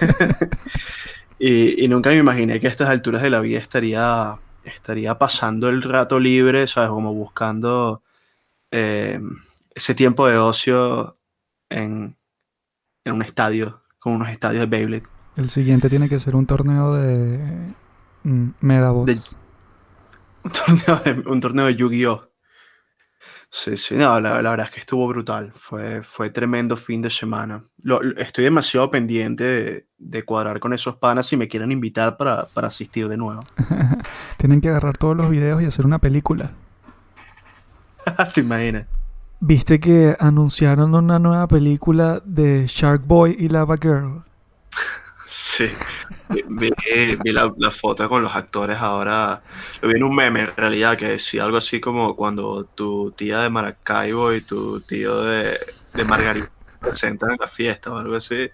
[1.39, 5.67] y, y nunca me imaginé que a estas alturas de la vida estaría, estaría pasando
[5.69, 6.89] el rato libre, ¿sabes?
[6.89, 8.01] Como buscando
[8.71, 9.19] eh,
[9.75, 11.17] ese tiempo de ocio
[11.69, 12.15] en,
[13.03, 15.03] en un estadio, con unos estadios de Beyblade.
[15.35, 17.39] El siguiente tiene que ser un torneo de
[18.23, 19.37] Medabots.
[20.43, 22.23] Un torneo de, un torneo de Yu-Gi-Oh!
[23.49, 25.53] Sí, sí, no, la, la verdad es que estuvo brutal.
[25.55, 27.63] Fue, fue tremendo fin de semana.
[27.81, 32.17] Lo- lo- estoy demasiado pendiente de, de cuadrar con esos panas si me quieren invitar
[32.17, 33.39] para, para asistir de nuevo.
[34.37, 36.51] Tienen que agarrar todos los videos y hacer una película.
[38.33, 38.87] ¿Te imaginas?
[39.39, 44.23] ¿Viste que anunciaron una nueva película de Shark Boy y Lava Girl?
[45.27, 45.69] Sí.
[46.47, 46.71] Vi,
[47.33, 49.41] la, la foto con los actores ahora.
[49.81, 53.39] Lo vi en un meme en realidad que decía algo así como cuando tu tía
[53.39, 55.59] de Maracaibo y tu tío de,
[55.93, 58.49] de Margarita se presentan en la fiesta o algo así.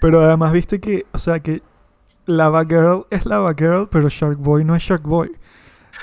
[0.00, 1.62] Pero además viste que, o sea, que
[2.24, 5.32] Lava Girl es Lava Girl, pero Shark Boy no es Shark Boy.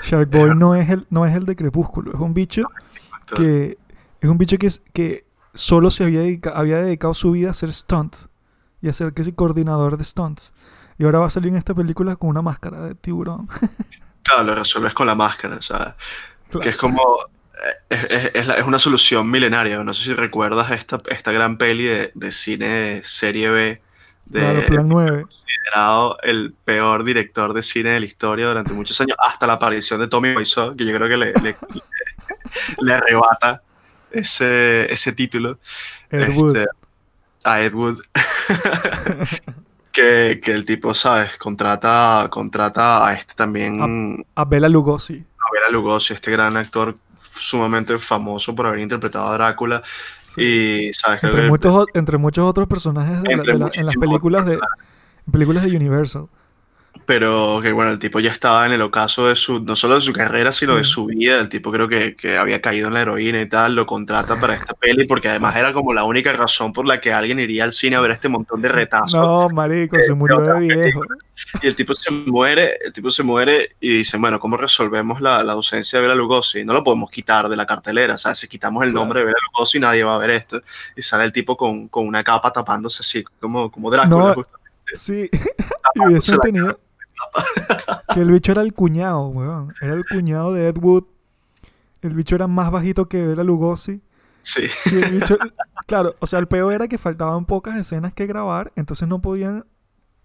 [0.02, 2.62] Shark Boy no es el, no es el de Crepúsculo, es un bicho
[3.34, 3.78] que
[4.20, 5.25] es un bicho que, es, que
[5.56, 8.28] solo se había, dedica- había dedicado su vida a hacer stunts
[8.80, 10.52] y a ser que coordinador de stunts.
[10.98, 13.48] Y ahora va a salir en esta película con una máscara de tiburón.
[14.22, 15.94] Claro, lo resuelves con la máscara, o sea,
[16.48, 16.60] Claro.
[16.60, 17.00] que es como,
[17.54, 19.82] eh, es, es- es la- es una solución milenaria.
[19.84, 23.80] No sé si recuerdas esta, esta gran peli de, de cine serie B,
[24.24, 25.22] de Claro, plan 9.
[25.22, 30.00] considerado el peor director de cine de la historia durante muchos años, hasta la aparición
[30.00, 31.40] de Tommy Wiseau, que yo creo que le, le,
[31.70, 31.82] le-
[32.80, 33.62] le arrebata
[34.10, 35.58] ese, ese título
[36.10, 36.56] Ed Wood.
[36.56, 36.68] este,
[37.44, 37.98] a Ed Wood.
[39.92, 41.36] que, que el tipo, ¿sabes?
[41.38, 45.14] Contrata, contrata a este también, A Bela Lugosi.
[45.38, 46.94] a Bela Lugosi, este gran actor
[47.32, 49.82] sumamente famoso por haber interpretado a Drácula.
[50.26, 50.42] Sí.
[50.88, 51.22] Y, ¿sabes?
[51.24, 54.44] Entre que- muchos, entre muchos otros personajes de la- Entre de la- en las películas
[54.46, 54.58] de,
[55.30, 56.26] películas de Universal.
[57.06, 60.00] Pero que bueno, el tipo ya estaba en el ocaso de su, no solo de
[60.00, 60.78] su carrera, sino Sí.
[60.78, 61.38] de su vida.
[61.38, 64.54] El tipo creo que, que había caído en la heroína y tal, lo contrata para
[64.54, 67.72] esta peli porque además era como la única razón por la que alguien iría al
[67.72, 69.14] cine a ver este montón de retazos.
[69.14, 71.00] No, marico, se murió de viejo.
[71.62, 75.44] Y el tipo se muere, el tipo se muere y dice, bueno, ¿cómo resolvemos la,
[75.44, 76.64] la ausencia de Bela Lugosi?
[76.64, 79.38] No lo podemos quitar de la cartelera, o sea, si quitamos el nombre de Bela
[79.52, 80.60] Lugosi nadie va a ver esto.
[80.96, 84.28] Y sale el tipo con, con una capa tapándose así, como, como Drácula.
[84.28, 84.66] No, justamente.
[84.94, 85.30] Sí,
[85.94, 86.80] y hubiesen tenido
[88.14, 89.74] que el bicho era el cuñado, weón.
[89.80, 91.04] Era el cuñado de Ed Wood.
[92.02, 94.00] El bicho era más bajito que Bela Lugosi.
[94.42, 94.68] Sí.
[94.86, 95.36] Y el bicho,
[95.86, 99.64] claro, o sea, el peor era que faltaban pocas escenas que grabar, entonces no podían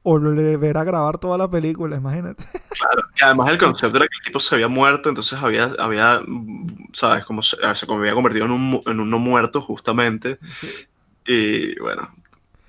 [0.03, 2.43] volver a grabar toda la película, imagínate.
[2.69, 6.21] Claro, y además el concepto era que el tipo se había muerto, entonces había, había
[6.93, 7.25] ¿sabes?
[7.25, 10.39] Como se, se había convertido en un, en un no muerto, justamente,
[11.25, 12.09] y bueno,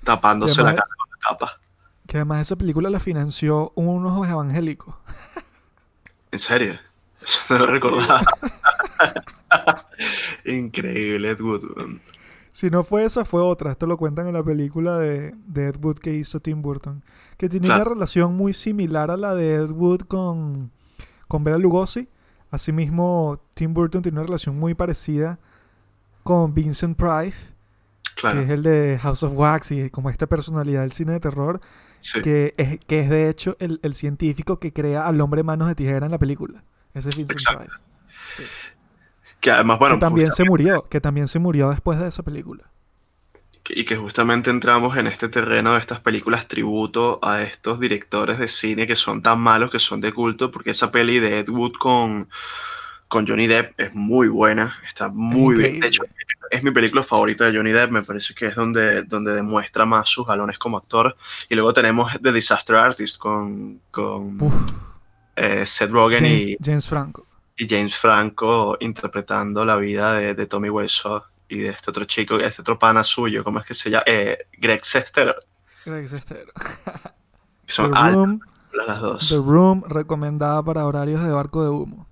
[0.03, 1.59] tapándose la cara con la capa.
[2.13, 4.93] Que además esa película la financió unos evangélicos.
[6.31, 6.75] ¿En serio?
[7.19, 8.23] Eso no lo recordaba.
[10.45, 11.63] Increíble, Ed Wood.
[12.51, 13.71] Si no fue esa, fue otra.
[13.71, 17.01] Esto lo cuentan en la película de, de Ed Wood que hizo Tim Burton.
[17.35, 17.81] Que tiene Claro.
[17.81, 20.69] una relación muy similar a la de Ed Wood con,
[21.27, 22.07] con Bela Lugosi.
[22.51, 25.39] Asimismo, Tim Burton tiene una relación muy parecida
[26.21, 27.55] con Vincent Price,
[28.15, 31.19] Claro, que es el de House of Wax y como esta personalidad del cine de
[31.19, 31.59] terror,
[32.03, 32.21] sí.
[32.21, 35.75] que, es, que es de hecho el, el científico que crea al hombre manos de
[35.75, 36.63] tijera en la película.
[36.93, 37.57] Ese es Vincent.
[37.57, 37.77] Price.
[39.39, 42.69] Que además, bueno, que también se murió, que también se murió después de esa película.
[43.69, 48.47] y que justamente entramos en este terreno de estas películas tributo a estos directores de
[48.47, 51.73] cine que son tan malos, que son de culto, porque esa peli de Ed Wood
[51.73, 52.29] con,
[53.07, 55.79] con Johnny Depp es muy buena, está muy bien.
[55.79, 56.03] De hecho,
[56.49, 60.09] es mi película favorita de Johnny Depp, me parece que es donde, donde demuestra más
[60.09, 61.15] sus galones como actor.
[61.49, 64.37] Y luego tenemos The Disaster Artist con, con
[65.35, 67.25] eh, Seth Rogen James, y, James Franco.
[67.57, 72.35] y James Franco interpretando la vida de, de Tommy Wiseau y de este otro chico,
[72.39, 74.03] este otro pana suyo, ¿cómo es que se llama?
[74.07, 75.35] Eh, Greg Sestero.
[75.85, 76.51] Greg Sestero.
[77.65, 78.39] Son The Room,
[78.73, 79.29] las dos.
[79.29, 82.07] The Room, recomendada para horarios de barco de humo.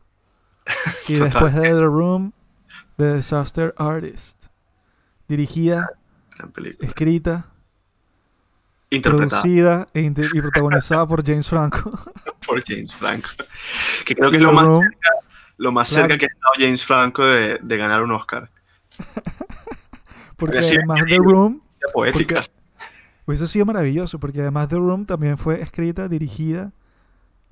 [1.08, 2.34] Y después de The Room,
[3.02, 4.46] The Disaster Artist.
[5.28, 5.90] Dirigida,
[6.38, 6.88] Gran película.
[6.88, 7.46] escrita,
[9.02, 11.90] producida e y protagonizada por James Franco.
[12.46, 13.30] por James Franco.
[14.06, 14.86] Que creo que es lo más, Room,
[15.58, 16.04] lo más Claro.
[16.10, 18.50] cerca que ha estado James Franco de, de ganar un Oscar.
[20.38, 21.62] porque Sí, además The Room,
[21.94, 22.36] poética.
[22.36, 22.52] porque
[23.26, 26.72] hubiese sido maravilloso, porque además The Room también fue escrita, dirigida,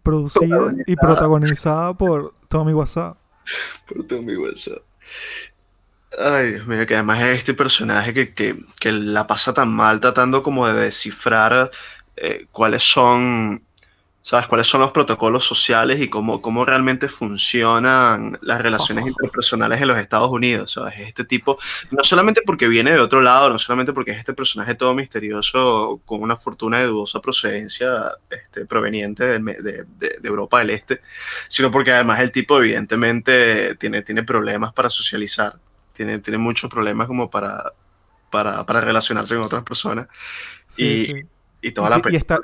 [0.03, 3.15] producida y protagonizada por Tommy Wiseau.
[3.87, 4.81] Por Tommy Wiseau.
[6.17, 9.99] Ay, Dios mío, que además es este personaje que, que, que la pasa tan mal
[9.99, 11.69] tratando como de descifrar
[12.15, 13.63] eh, cuáles son,
[14.21, 14.47] ¿sabes?
[14.47, 19.97] Cuáles son los protocolos sociales y cómo, cómo realmente funcionan las relaciones interpersonales en los
[19.97, 20.99] Estados Unidos, ¿sabes?
[20.99, 21.57] Este tipo,
[21.91, 26.01] no solamente porque viene de otro lado, no solamente porque es este personaje todo misterioso
[26.05, 29.85] con una fortuna de dudosa procedencia este, proveniente de, de-
[30.19, 31.01] de Europa del Este,
[31.47, 35.55] sino porque además el tipo evidentemente tiene, tiene problemas para socializar,
[35.93, 37.73] tiene, tiene muchos problemas como para,
[38.29, 40.07] para, para relacionarse con otras personas
[40.67, 41.13] Sí, Y- sí.
[41.61, 42.39] Y toda Y la y está-.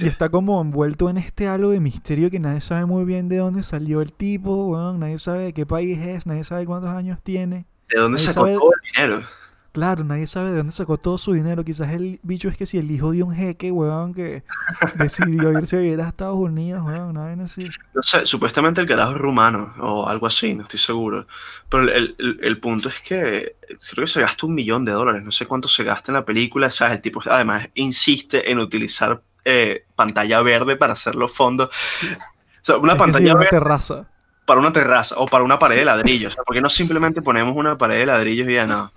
[0.00, 3.38] Y está como envuelto en este halo de misterio que nadie sabe muy bien de
[3.38, 7.66] dónde salió el tipo, nadie sabe de qué país es, nadie sabe cuántos años tiene.
[7.88, 9.26] ¿De dónde sacó sabe- todo el dinero?
[9.72, 11.64] Claro, nadie sabe de dónde sacó todo su dinero.
[11.64, 14.44] Quizás el bicho es que si el hijo de un jeque, weón, que
[14.96, 17.74] decidió irse a vivir a Estados Unidos, weón, una vaina así.
[17.94, 21.26] No sé, supuestamente el carajo es rumano o algo así, no estoy seguro.
[21.70, 23.56] Pero el, el- el punto es que
[23.92, 26.24] creo que se gasta un millón de dólares, no sé cuánto se gasta en la
[26.24, 26.96] película, ¿sabes?
[26.96, 31.68] El tipo además insiste en utilizar eh, pantalla verde para hacer los fondos.
[31.68, 34.06] O sea, una Es sí, pantalla una verde terraza.
[34.44, 36.32] para una terraza o para una pared de ladrillos.
[36.32, 38.92] O sea, porque no simplemente ponemos una pared de ladrillos y ya no,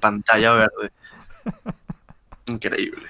[0.00, 0.90] pantalla verde.
[2.46, 3.02] Increíble.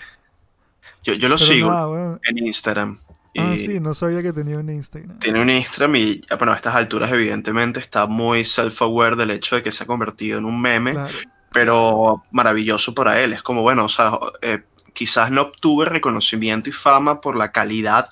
[1.05, 2.99] Yo, yo lo Pero sigo nada, en Instagram.
[3.37, 5.19] Ah, sí, no sabía que tenía un Instagram.
[5.21, 9.55] tiene un Instagram y, ah, bueno, a estas alturas evidentemente está muy self-aware del hecho
[9.57, 11.15] de que se ha convertido en un meme, Claro.
[11.53, 13.33] pero maravilloso para él.
[13.33, 14.63] Es como, bueno, o sea, eh,
[14.93, 18.09] quizás no obtuve reconocimiento y fama por la calidad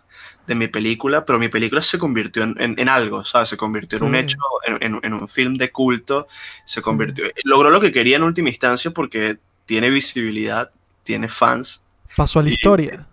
[0.46, 3.48] de mi película, pero mi película se convirtió en, en- en algo, ¿sabes?
[3.48, 4.18] Se convirtió en un Sí.
[4.20, 6.28] hecho, en, en- un film de culto,
[6.64, 6.84] se Sí.
[6.84, 10.70] convirtió, logró lo que quería en última instancia porque tiene visibilidad,
[11.04, 11.82] tiene fans,
[12.16, 13.06] Pasó a la historia.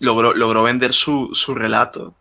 [0.00, 2.14] logró, logró vender su, su relato.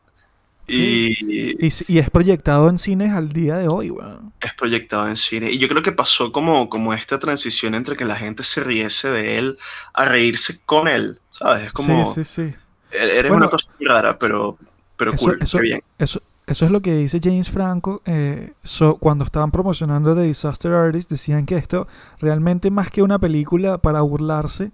[0.68, 1.16] Sí.
[1.20, 4.32] Y Y, y es proyectado en cines al día de hoy, weón.
[4.40, 5.52] es proyectado en cine.
[5.52, 9.10] Y yo creo que pasó como, como esta transición entre que la gente se riese
[9.10, 9.58] de él
[9.94, 11.68] a reírse con él, ¿sabes?
[11.68, 12.56] Es como, Sí, sí, sí.
[12.92, 14.58] E- eres Bueno, una cosa muy rara, pero,
[14.98, 15.84] pero Eso, cool, eso- qué bien.
[16.00, 18.02] eso- eso es lo que dice James Franco.
[18.06, 21.88] eh, so- cuando estaban promocionando The Disaster Artist, decían que esto
[22.20, 24.72] realmente más que una película para burlarse,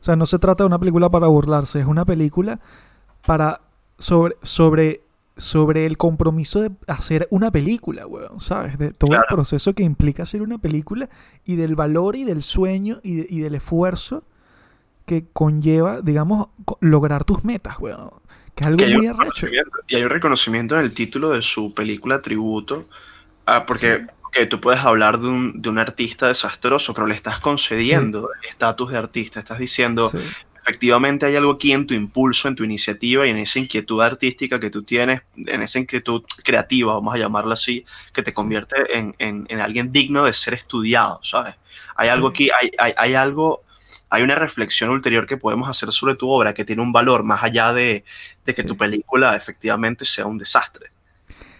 [0.00, 2.60] o sea, no se trata de una película para burlarse, es una película
[3.26, 3.60] para
[3.98, 5.02] sobre, sobre,
[5.36, 8.78] sobre el compromiso de hacer una película, weón, ¿sabes?
[8.78, 11.08] De todo el proceso que implica hacer una película
[11.44, 14.22] y del valor y del sueño y, de- y del esfuerzo
[15.08, 16.48] que conlleva, digamos,
[16.80, 18.10] lograr tus metas, weón.
[18.54, 19.48] Que es algo Que muy arrecho.
[19.88, 22.84] Y hay un reconocimiento en el título de su película tributo,
[23.46, 24.06] ah, porque
[24.48, 28.92] tú puedes hablar de un, de un artista desastroso, pero le estás concediendo el estatus
[28.92, 30.18] de artista, estás diciendo, Sí.
[30.60, 34.60] efectivamente hay algo aquí en tu impulso, en tu iniciativa y en esa inquietud artística
[34.60, 39.14] que tú tienes, en esa inquietud creativa, vamos a llamarla así, que te convierte en,
[39.18, 41.54] en- en alguien digno de ser estudiado, ¿sabes?
[41.96, 43.62] Hay algo aquí, hay, hay, hay algo,
[44.10, 47.42] hay una reflexión ulterior que podemos hacer sobre tu obra que tiene un valor más
[47.42, 48.04] allá de,
[48.46, 48.68] de que Sí.
[48.68, 50.90] tu película efectivamente sea un desastre.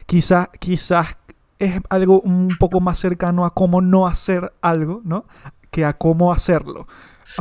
[0.07, 1.19] Quizás, quizás
[1.59, 5.27] es algo un poco más cercano a cómo no hacer algo, ¿no?
[5.71, 6.87] Que a cómo hacerlo.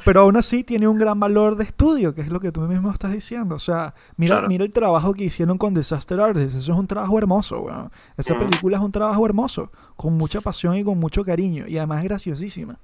[0.04, 2.92] Pero aún así tiene un gran valor de estudio, que es lo que tú mismo
[2.92, 3.56] estás diciendo.
[3.56, 4.48] O sea, mira, Claro.
[4.50, 6.58] mira el trabajo que hicieron con Disaster Artist.
[6.58, 7.90] Eso es un trabajo hermoso, weón.
[8.18, 8.40] Esa Mm.
[8.40, 11.66] película es un trabajo hermoso, con mucha pasión y con mucho cariño.
[11.68, 12.78] Y además es graciosísima.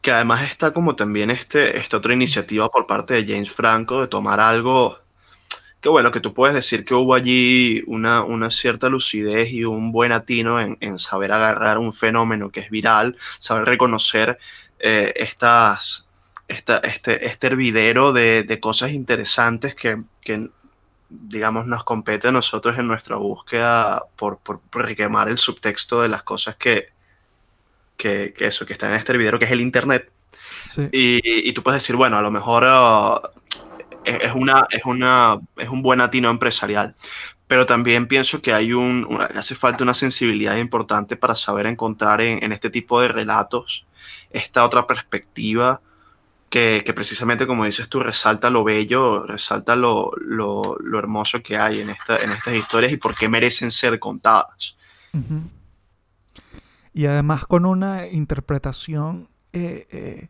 [0.00, 4.08] Que además está como también este, esta otra iniciativa por parte de James Franco de
[4.08, 4.98] tomar algo
[5.80, 9.92] que bueno, que tú puedes decir que hubo allí una, una cierta lucidez y un
[9.92, 14.38] buen atino en, en saber agarrar un fenómeno que es viral, saber reconocer
[14.78, 16.06] eh, estas,
[16.48, 20.50] esta, este, este hervidero de, de cosas interesantes que, que,
[21.08, 26.08] digamos, nos compete a nosotros en nuestra búsqueda por, por, por requemar el subtexto de
[26.08, 26.88] las cosas que,
[28.00, 30.10] que, que eso, que está en este hervidero, que es el Internet.
[30.66, 30.88] Sí.
[30.92, 33.28] Y, y tú puedes decir, bueno, a lo mejor uh,
[34.04, 36.94] es, una, es, una, es un buen atino empresarial,
[37.46, 42.20] pero también pienso que hay un, una- hace falta una sensibilidad importante para saber encontrar
[42.20, 43.86] en, en este tipo de relatos
[44.30, 45.80] esta otra perspectiva
[46.48, 51.56] que, que precisamente, como dices tú, resalta lo bello, resalta lo, lo, lo hermoso que
[51.56, 54.76] hay en, esta, en estas historias y por qué merecen ser contadas.
[55.12, 55.42] Ujú.
[56.92, 60.28] Y además con una interpretación eh, eh,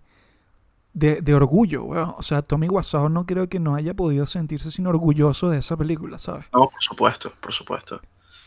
[0.92, 2.14] de, de orgullo, weón.
[2.18, 5.76] O sea, Tommy Wiseau no creo que no haya podido sentirse sin orgulloso de esa
[5.76, 6.46] película, ¿sabes?
[6.52, 8.00] No, por supuesto, por supuesto.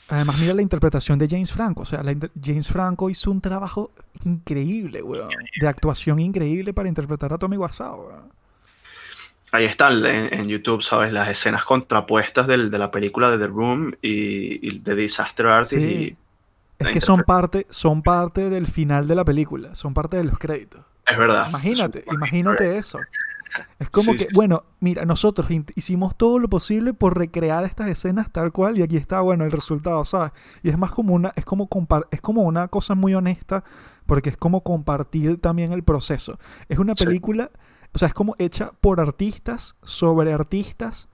[0.09, 1.83] Además, mira la interpretación de James Franco.
[1.83, 3.91] O sea, la James Franco hizo un trabajo
[4.25, 5.29] increíble, weón.
[5.59, 8.31] De actuación increíble para interpretar a Tommy Wiseau, weón.
[9.51, 11.13] Ahí están en, en YouTube, ¿sabes?
[11.13, 15.81] Las escenas contrapuestas del- de la película de The Room y, y de Disaster Artist.
[15.81, 15.93] Sí.
[15.93, 16.17] Y
[16.79, 19.75] Es que son parte, son parte del final de la película.
[19.75, 20.81] Son parte de los créditos.
[21.05, 21.47] es verdad.
[21.49, 23.07] Imagínate, Es imagínate eso.
[23.79, 27.89] Es como Sí, que, sí, bueno, mira, nosotros hicimos todo lo posible por recrear estas
[27.89, 30.31] escenas tal cual y aquí está, bueno, el resultado, ¿sabes?
[30.63, 31.69] Y es más como una, es como
[32.11, 33.63] es como una cosa muy honesta
[34.05, 36.39] porque es como compartir también el proceso.
[36.69, 37.05] Es una Sí.
[37.05, 37.51] película,
[37.93, 41.09] o sea, es como hecha por artistas, sobre artistas,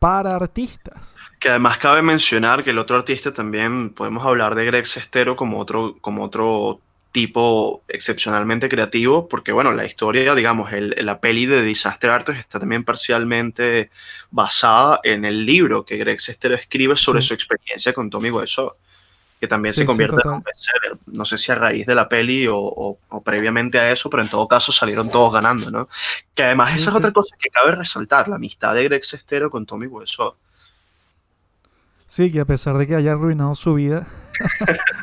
[0.00, 1.16] para artistas.
[1.38, 5.58] Que además cabe mencionar que el otro artista también, podemos hablar de Greg Sestero como
[5.60, 6.80] otro, como otro
[7.12, 12.60] tipo excepcionalmente creativo, porque bueno, la historia, digamos, el, la peli de Disaster Artist está
[12.60, 13.90] también parcialmente
[14.30, 17.28] basada en el libro que Greg Sestero escribe sobre Sí.
[17.28, 18.74] su experiencia con Tommy Wiseau,
[19.40, 20.98] que también Sí, se sí, convierte en un bestseller.
[21.06, 24.22] No sé si a raíz de la peli o, o- o previamente a eso, pero
[24.22, 25.88] en todo caso salieron todos ganando, ¿no?
[26.34, 29.50] Que además Sí, esa es otra cosa que cabe resaltar, la amistad de Greg Sestero
[29.50, 30.34] con Tommy Wiseau.
[32.06, 34.06] Sí, que a pesar de que haya arruinado su vida,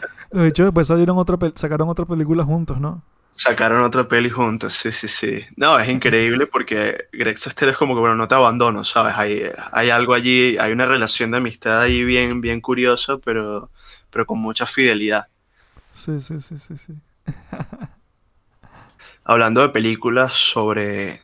[0.31, 3.03] los hechos después salieron otra sacaron otra película juntos, ¿no?
[3.31, 5.41] Sacaron otra peli juntos, sí, sí, sí.
[5.55, 9.13] No, es increíble porque Greg Sestero es como que, bueno, no te abandono, ¿sabes?
[9.15, 13.69] Hay, hay algo allí, hay una relación de amistad ahí bien, bien curiosa, pero,
[14.17, 15.27] pero con mucha fidelidad.
[15.91, 16.93] Sí, sí, sí, sí, sí.
[19.23, 21.21] Hablando de películas sobre,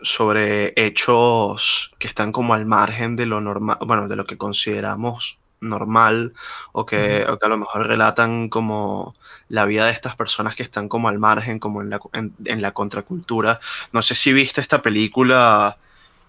[0.00, 5.36] sobre hechos que están como al margen de lo normal, bueno, de lo que consideramos
[5.60, 6.32] normal
[6.72, 9.12] o que, o que a lo mejor relatan como
[9.50, 12.62] la vida de estas personas que están como al margen, como en la, en, en
[12.62, 13.60] la contracultura.
[13.92, 15.76] No sé si viste esta película,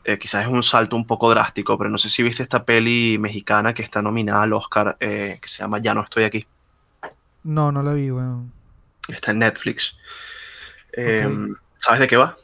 [0.06, 3.18] eh, quizás es un salto un poco drástico, pero no sé si viste esta peli
[3.20, 6.46] mexicana que está nominada al Oscar, eh, que se llama Ya no estoy aquí.
[7.44, 8.52] No, no la vi, weón.
[9.08, 9.96] Está en Netflix.
[10.94, 11.60] Eh, Ok.
[11.80, 12.38] ¿Sabes de qué va?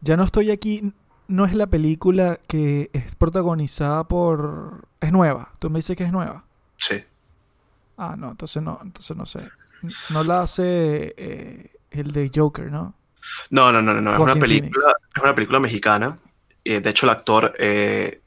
[0.00, 0.92] Ya no estoy aquí.
[1.26, 4.86] no es la película que es protagonizada por...
[5.00, 5.52] Es nueva.
[5.58, 6.44] Tú me dices que es nueva.
[6.78, 7.04] Sí.
[7.98, 9.40] Ah, no, entonces no, entonces no sé.
[10.08, 12.94] No la hace eh, el de Joker, ¿no?
[13.50, 14.14] No, no, no, no, no.
[14.14, 16.18] Es una película, es una película mexicana.
[16.64, 18.20] Eh, de hecho, el actor eh,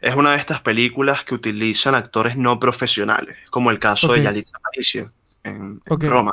[0.00, 4.16] es una de estas películas que utilizan actores no profesionales, como el caso Ok.
[4.16, 5.12] de Yalitza Aparicio
[5.44, 6.04] en, en Ok.
[6.04, 6.32] Roma.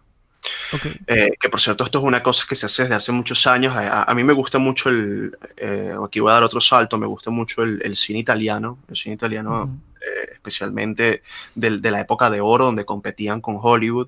[0.73, 0.85] Ok.
[1.07, 3.73] Eh, que por cierto, esto es una cosa que se hace desde hace muchos años.
[3.75, 5.37] A, a- a mí me gusta mucho el.
[5.55, 6.97] eh, aquí voy a dar otro salto.
[6.97, 8.79] Me gusta mucho el, el cine italiano.
[8.89, 9.71] El cine italiano, Ujú.
[10.01, 11.23] eh, especialmente
[11.55, 14.07] del- de la época de oro, donde competían con Hollywood.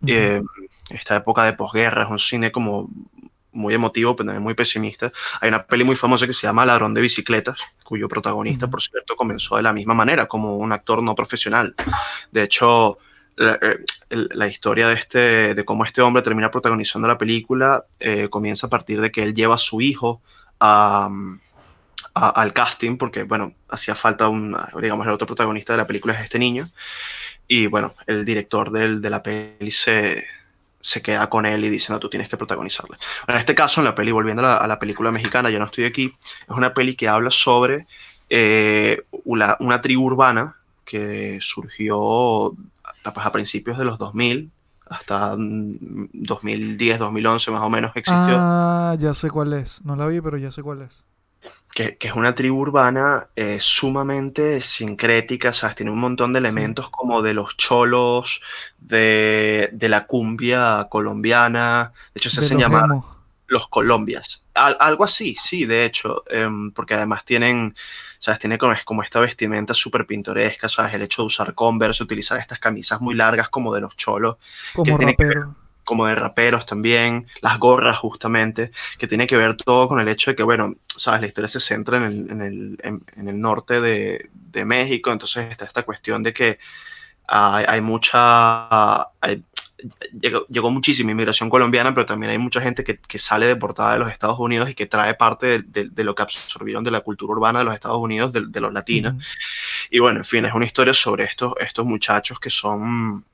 [0.00, 0.12] Ujú.
[0.12, 0.42] Eh,
[0.90, 2.88] esta época de posguerra es un cine como
[3.54, 5.10] muy emotivo, pero también muy pesimista.
[5.40, 9.16] Hay una peli muy famosa que se llama Ladrón de bicicletas, cuyo protagonista, por cierto,
[9.16, 11.74] comenzó de la misma manera, como un actor no profesional.
[12.32, 12.98] De hecho,
[13.36, 13.78] la, eh,
[14.10, 18.70] la historia de, este, de cómo este hombre termina protagonizando la película eh, comienza a
[18.70, 20.22] partir de que él lleva a su hijo
[20.60, 21.08] a,
[22.14, 26.14] a- al casting, porque, bueno, hacía falta un, digamos, el otro protagonista de la película
[26.14, 26.68] es este niño.
[27.48, 30.24] Y bueno, el director del- de la peli se,
[30.84, 32.98] se queda con él y dice, no, tú tienes que protagonizarla.
[33.26, 35.84] Bueno, en este caso, en la peli, volviendo a la, película mexicana, ya no estoy
[35.84, 37.86] aquí, es una peli que habla sobre
[38.28, 42.48] eh, una, una tribu urbana que surgió
[43.02, 44.50] a, pues, principios de los 2000,
[44.84, 48.36] hasta mm, 2010, 2011 más o menos existió.
[48.38, 49.82] Ah, ya sé cuál es.
[49.86, 51.02] No la vi, pero ya sé cuál es.
[51.74, 55.76] Que, que es una tribu urbana eh, sumamente sincrética, ¿sabes?
[55.76, 56.44] Tiene un montón de Sí.
[56.46, 58.40] elementos como de los cholos,
[58.78, 62.84] de, de la cumbia colombiana, de hecho se hacen llamar
[63.46, 64.44] los colombias.
[64.54, 67.74] Al- algo así, sí, de hecho, em, porque además tienen,
[68.18, 68.38] ¿sabes?
[68.40, 70.94] Tiene como, es como esta vestimenta súper pintoresca, ¿sabes?
[70.94, 74.36] El hecho de usar Converse, utilizar estas camisas muy largas como de los cholos,
[74.72, 75.26] Como tiene que.
[75.84, 80.30] Como de raperos también, las gorras justamente, que tiene que ver todo con el hecho
[80.30, 83.40] de que, bueno, sabes, la historia se centra en el, en el, en, en el
[83.40, 86.58] norte de, de México, entonces está esta cuestión de que
[87.26, 89.02] hay, hay mucha...
[89.20, 89.42] hay-
[90.20, 93.98] llegó, llegó muchísima inmigración colombiana, pero también hay mucha gente que, que sale deportada de
[93.98, 97.00] los Estados Unidos y que trae parte de, de- de lo que absorbieron de la
[97.00, 99.14] cultura urbana de los Estados Unidos, de, de los latinos.
[99.90, 103.24] Y bueno, en fin, es una historia sobre estos, estos muchachos que son,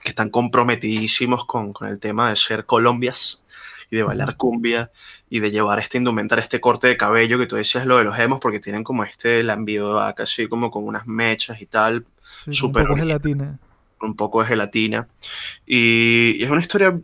[0.00, 3.44] que están comprometidísimos con, con el tema de ser colombias
[3.90, 4.90] y de bailar cumbia
[5.28, 8.18] y de llevar este indumentario, este corte de cabello que tú decías lo de los
[8.18, 12.52] emos porque tienen como este lambido vaca, así como con unas mechas y tal, Sí,
[12.52, 13.20] Súper un poco original.
[13.20, 13.58] gelatina.
[14.00, 15.08] un poco de gelatina.
[15.66, 16.98] Y, y es una historia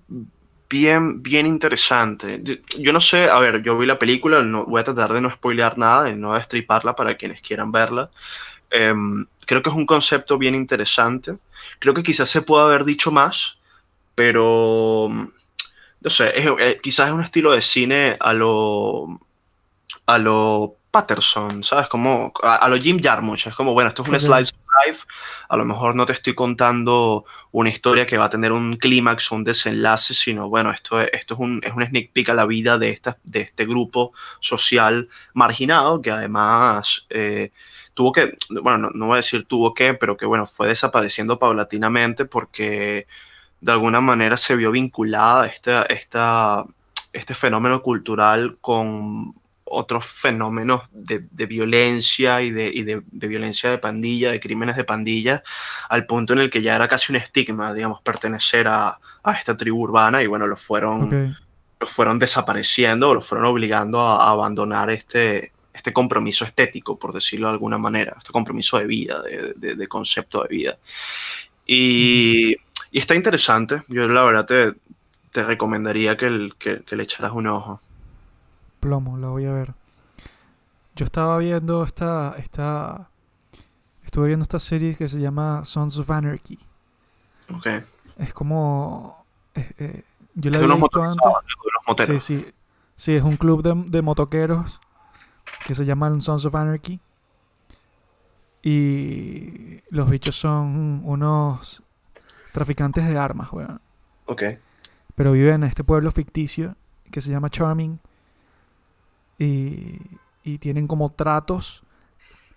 [0.69, 2.41] bien, bien interesante.
[2.43, 5.21] Yo, yo no sé, a ver, yo vi la película, no, voy a tratar de
[5.21, 8.11] no spoilear nada, de no destriparla para quienes quieran verla.
[8.71, 11.39] Em, creo que es un concepto bien interesante.
[11.81, 13.59] Creo que quizás se pueda haber dicho más,
[14.15, 15.09] pero
[16.01, 19.21] no sé, es- eh, quizás es un estilo de cine a lo
[20.07, 21.89] a lo Patterson, ¿sabes?
[21.89, 24.21] Como a, a lo Jim Jarmusch, es como, bueno, esto es un Ok.
[24.21, 25.07] slice of life,
[25.49, 29.31] a lo mejor no te estoy contando una historia que va a tener un clímax
[29.33, 32.35] o un desenlace, sino, bueno, esto, es- esto es, un, es un sneak peek a
[32.35, 37.53] la vida de, esta, de este grupo social marginado que además eh,
[37.97, 41.39] tuvo que, bueno, no, no voy a decir tuvo que, pero que, bueno, fue desapareciendo
[41.39, 43.07] paulatinamente porque
[43.59, 46.67] de alguna manera se vio vinculada esta, esta,
[47.15, 49.35] este fenómeno cultural con
[49.65, 54.77] otros fenómenos de, de violencia y, de, y de, de violencia de pandilla, de crímenes
[54.77, 55.43] de pandilla,
[55.89, 59.57] al punto en el que ya era casi un estigma, digamos, pertenecer a, a esta
[59.57, 61.37] tribu urbana y bueno, los fueron, Ok.
[61.81, 67.13] los fueron desapareciendo o los fueron obligando a, a abandonar este, este compromiso estético, por
[67.13, 70.79] decirlo de alguna manera, este compromiso de vida, de, de- de concepto de vida.
[71.67, 72.53] Y,
[72.91, 74.75] y está interesante, yo la verdad te,
[75.31, 77.81] te recomendaría que, el- que- que le echaras un ojo.
[78.81, 79.75] Plomo, la voy a ver.
[80.95, 83.11] Yo estaba viendo esta, esta,
[84.05, 86.59] estuve viendo esta serie que se llama Sons of Anarchy.
[87.55, 87.67] Ok.
[88.19, 89.25] Es como,
[89.55, 90.03] eh, eh,
[90.35, 91.23] yo la había visto antes.
[92.07, 92.47] Sí, sí,
[92.97, 94.81] sí, es un club de, de motoqueros
[95.67, 97.01] que se llaman Sons of Anarchy.
[98.63, 101.83] Y los bichos son unos
[102.53, 103.81] traficantes de armas, weón.
[104.27, 104.43] Ok.
[105.15, 106.77] Pero viven en este pueblo ficticio
[107.11, 108.01] que se llama Charming.
[109.39, 110.01] Y,
[110.43, 111.85] y tienen como tratos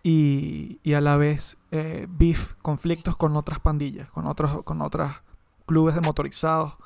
[0.02, 5.18] y, y a la vez eh, beef, conflictos con otras pandillas, con otros, con otras
[5.66, 6.78] clubes de motorizados.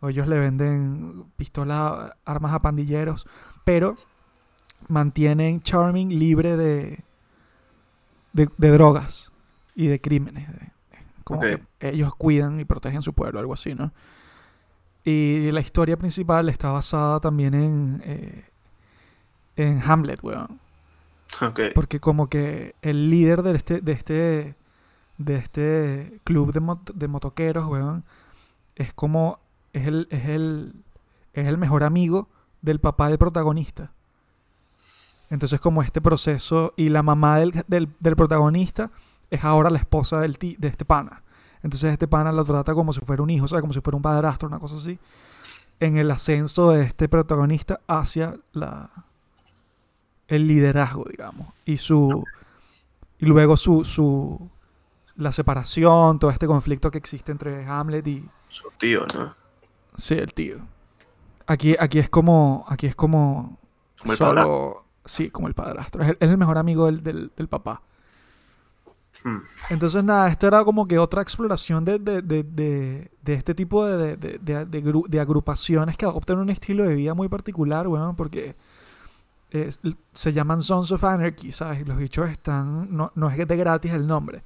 [0.00, 3.26] O ellos le venden pistolas, armas a pandilleros.
[3.64, 3.96] Pero
[4.86, 7.02] mantienen Charming libre de,
[8.32, 9.32] de, de drogas
[9.74, 10.48] y de crímenes.
[10.48, 10.68] de-
[11.24, 11.40] como
[11.80, 13.92] que ellos cuidan y protegen su pueblo, algo así, ¿no?
[15.04, 18.44] Y la historia principal está basada también en, eh,
[19.56, 20.58] en Hamlet, weón.
[21.74, 24.54] Porque como que el líder de este, de este,
[25.18, 28.04] de este club de, mot- de motoqueros, weón,
[28.76, 29.38] es como,
[29.74, 30.72] es el, es el,
[31.34, 32.28] es el mejor amigo
[32.62, 33.92] del papá del protagonista.
[35.30, 38.90] Entonces como este proceso, y la mamá del, del, del protagonista
[39.30, 41.22] es ahora la esposa del ti- de este pana.
[41.62, 43.96] Entonces este pana lo trata como si fuera un hijo, o sea, como si fuera
[43.96, 44.98] un padrastro, una cosa así.
[45.80, 48.90] En el ascenso de este protagonista hacia la,
[50.28, 51.48] el liderazgo, digamos.
[51.64, 52.24] Y su.
[53.18, 54.48] Y luego su, su.
[55.16, 58.28] La separación, todo este conflicto que existe entre Hamlet y.
[58.48, 59.34] Su tío, ¿no?
[59.96, 60.58] Sí, el tío.
[61.46, 62.64] Aquí, aquí es como.
[62.68, 63.58] Aquí es como.
[64.16, 64.84] Solo.
[65.08, 66.02] Sí, como el padrastro.
[66.02, 67.80] Es el, es el mejor amigo del, del, del papá.
[69.24, 69.38] Hmm.
[69.70, 74.16] Entonces, nada, esto era como que otra exploración de, de, de, de, este tipo de,
[74.16, 78.14] de, de, de gru- de agrupaciones que adoptan un estilo de vida muy particular, weón,
[78.14, 78.54] porque
[79.50, 79.80] es-
[80.12, 81.88] se llaman Sons of Anarchy, ¿sabes?
[81.88, 84.42] Los bichos están, no, no es de gratis el nombre,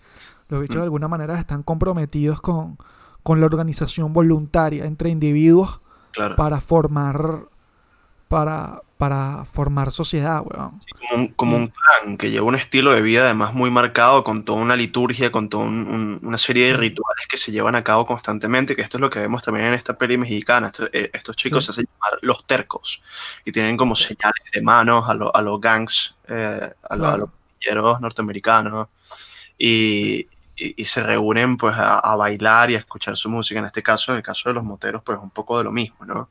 [0.49, 0.79] los bichos Mm.
[0.81, 2.79] de alguna manera están comprometidos con,
[3.23, 5.81] con la organización voluntaria entre individuos
[6.13, 6.37] Claro.
[6.37, 7.47] para formar,
[8.29, 10.79] para, para formar sociedad, weón.
[11.11, 14.45] Como un, como un clan que lleva un estilo de vida además muy marcado, con
[14.45, 16.77] toda una liturgia, con toda un- un- una serie de Sí.
[16.79, 19.75] rituales que se llevan a cabo constantemente, que esto es lo que vemos también en
[19.75, 20.69] esta peli mexicana.
[20.69, 21.67] Esto- eh, estos chicos Sí.
[21.67, 23.03] se hacen llamar los tercos
[23.45, 27.09] y tienen como señales de manos a, lo- a los gangs, eh, a, lo- a
[27.09, 27.17] Claro.
[27.19, 27.31] los
[27.61, 28.87] guerrilleros norteamericanos
[29.59, 33.59] y, y- y se reúnen pues a, a bailar y a escuchar su música.
[33.59, 36.05] En este caso, en el caso de los moteros, pues un poco de lo mismo,
[36.07, 36.29] ¿no?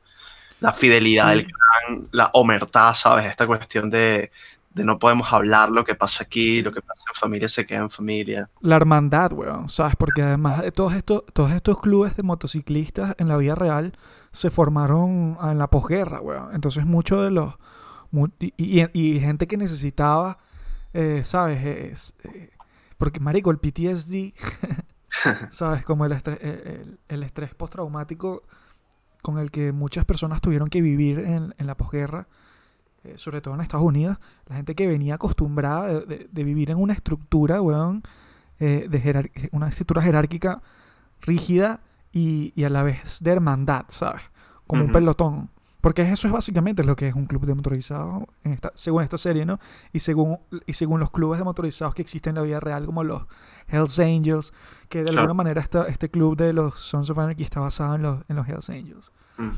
[0.62, 1.36] La fidelidad Sí.
[1.36, 3.26] del clan, la omertad, ¿sabes?
[3.26, 4.30] Esta cuestión de,
[4.74, 7.80] de no podemos hablar lo que pasa aquí, lo que pasa en familia se queda
[7.80, 8.48] en familia.
[8.60, 9.96] La hermandad, weón, ¿sabes?
[9.96, 13.92] Porque además de todos estos, todos estos clubes de motociclistas en la vida real
[14.30, 16.54] se formaron en la posguerra, weón.
[16.54, 17.54] Entonces muchos de los...
[18.38, 20.38] y, y- y gente que necesitaba,
[20.94, 21.64] eh, ¿sabes?
[21.64, 22.50] Es- eh,
[22.98, 24.32] porque, marico, el PTSD,
[25.50, 25.84] ¿sabes?
[25.84, 28.44] Como el estrés, el, el estrés postraumático
[29.22, 32.26] con el que muchas personas tuvieron que vivir en, en la posguerra,
[33.04, 34.18] eh, sobre todo en Estados Unidos,
[34.48, 38.02] la gente que venía acostumbrada de, de- de vivir en una estructura, weón,
[38.60, 40.60] eh, de una estructura jerárquica
[41.20, 41.80] rígida
[42.12, 44.22] y, y a la vez de hermandad, ¿sabes?
[44.66, 45.50] Como un pelotón.
[45.82, 49.18] Porque eso es básicamente lo que es un club de motorizados, en esta, según esta
[49.18, 49.58] serie, ¿no?
[49.92, 53.02] Y según, y según los clubes de motorizados que existen en la vida real, como
[53.04, 53.24] los
[53.68, 54.54] Hells Angels,
[54.88, 55.20] que de Claro.
[55.20, 58.36] alguna manera esta- este club de los Sons of Anarchy está basado en los, en
[58.36, 59.10] los Hells Angels.
[59.36, 59.50] Mm.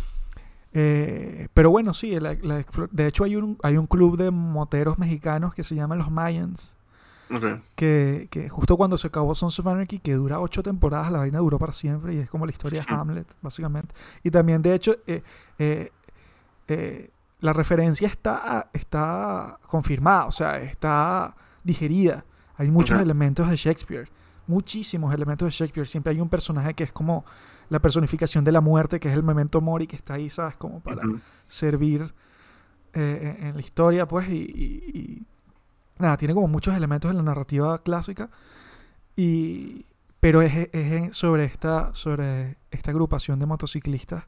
[0.72, 4.98] Eh, pero bueno, sí, la- la de hecho hay un, hay un club de moteros
[4.98, 6.76] mexicanos que se llama Los Mayans,
[7.30, 7.44] Ok.
[7.76, 11.38] que, que justo cuando se acabó Sons of Anarchy, que dura ocho temporadas, la vaina
[11.38, 13.94] duró para siempre y es como la historia de Hamlet, básicamente.
[14.24, 15.22] Y también, de hecho, eh,
[15.58, 15.92] eh,
[16.68, 17.10] eh,
[17.40, 22.24] la referencia está, está confirmada, o sea, está digerida.
[22.56, 24.08] Hay muchos elementos de Shakespeare,
[24.46, 25.86] muchísimos elementos de Shakespeare.
[25.86, 27.24] Siempre hay un personaje que es como
[27.68, 30.56] la personificación de la muerte, que es el memento mori, que está ahí, ¿sabes?
[30.56, 31.20] Como para Ujú.
[31.48, 32.14] servir
[32.92, 35.22] eh, en, en la historia, pues, y, y- y
[35.98, 38.30] nada, tiene como muchos elementos de la narrativa clásica,
[39.16, 39.84] y,
[40.20, 44.24] pero es, es sobre, esta, sobre esta agrupación de motociclistas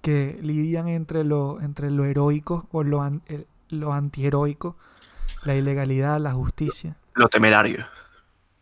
[0.00, 4.76] que lidian entre lo, entre lo heroico o lo, an- el- lo antiheroico,
[5.44, 6.96] la ilegalidad, la justicia.
[7.14, 7.84] Lo temerario.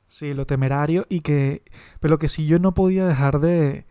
[0.07, 1.63] Sí, lo temerario y que...
[2.01, 3.87] Pero que sí yo no podía dejar de,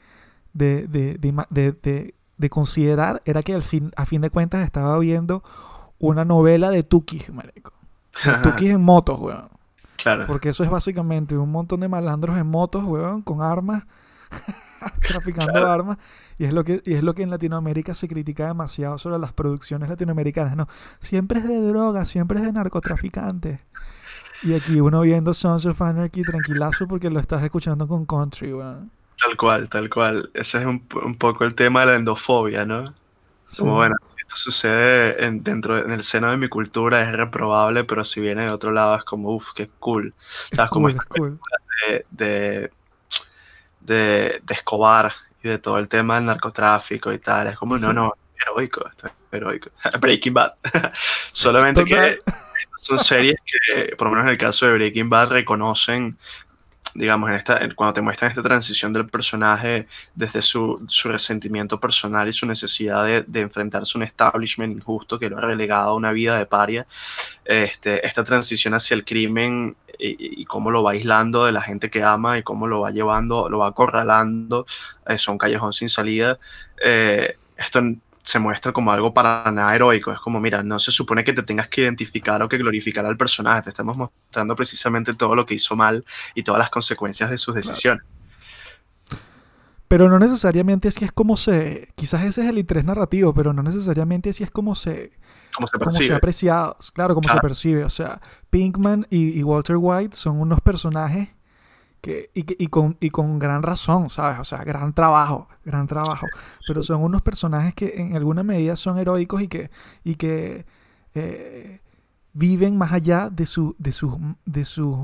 [0.54, 5.44] de, de, de considerar era que al fin, a fin de cuentas estaba viendo
[6.00, 7.74] una novela de Tukis, marico.
[8.44, 9.50] Tukis en motos, weón.
[9.98, 10.26] claro.
[10.28, 13.84] Porque eso es básicamente un montón de malandros en motos, weón, con armas,
[15.08, 15.72] traficando Claro.
[15.72, 15.98] armas.
[16.38, 19.34] Y es, lo que, y es lo que en Latinoamérica se critica demasiado sobre las
[19.34, 20.68] producciones latinoamericanas, ¿no?
[21.00, 23.62] Siempre es de droga, siempre es de narcotraficantes.
[24.44, 28.52] Y aquí uno viendo Sons of Anarchy tranquilazo porque lo estás escuchando con country.
[29.18, 30.30] Tal cual, tal cual.
[30.34, 32.94] Ese es un, un poco el tema de la endofobia, ¿no?
[33.48, 33.60] Sí.
[33.60, 37.84] Como bueno, si esto sucede en, dentro en el seno de mi cultura es reprobable,
[37.86, 40.14] pero si viene de otro lado es como, uff, qué cool.
[40.52, 40.72] Es ¿Sabes?
[40.72, 41.40] Como cool, esta es cool.
[41.88, 42.72] de, de,
[43.86, 45.14] de, de Escobar
[45.44, 47.48] y de todo el tema del narcotráfico y tal.
[47.48, 47.94] Es como, no, Sí.
[47.94, 49.70] no, heroico, esto es heroico.
[50.00, 50.54] Breaking Bad.
[51.32, 52.20] Solamente Total.
[52.26, 52.32] que
[52.80, 56.18] son series que, por lo menos en el caso de Breaking Bad, reconocen,
[56.96, 62.28] digamos, en esta, cuando te muestran esta transición del personaje desde su, su resentimiento personal
[62.28, 65.96] y su necesidad de, de enfrentarse a un establishment injusto que lo ha relegado a
[65.96, 66.88] una vida de paria,
[67.44, 71.90] este, esta transición hacia el crimen y, y cómo lo va aislando de la gente
[71.90, 74.66] que ama y cómo lo va llevando, lo va acorralando,
[75.08, 76.38] eso, un callejón sin salida.
[76.84, 77.82] eh, esto
[78.26, 80.12] se muestra como algo para nada heroico.
[80.12, 83.16] Es como, mira, no se supone que te tengas que identificar o que glorificar al
[83.16, 83.62] personaje.
[83.62, 86.04] Te estamos mostrando precisamente todo lo que hizo mal
[86.34, 88.04] y todas las consecuencias de sus decisiones.
[89.88, 91.90] Pero no necesariamente así es como se.
[91.96, 95.12] Quizás ese es el interés narrativo, pero no necesariamente así es como se.
[95.54, 96.78] Como se Como se apreciado.
[96.96, 97.84] Claro, como se percibe.
[97.84, 98.20] O sea,
[98.50, 101.30] Pinkman y, y Walter White son unos personajes
[102.34, 104.40] Y, con, gran razón, ¿sabes?
[104.40, 105.48] O sea, gran trabajo.
[105.64, 106.28] Gran trabajo.
[106.68, 110.66] Pero son unos personajes que en alguna medida son heroicos y que.
[111.18, 111.80] Eh,
[112.34, 113.76] viven más allá de su.
[113.80, 114.14] de sus.
[114.64, 114.98] sus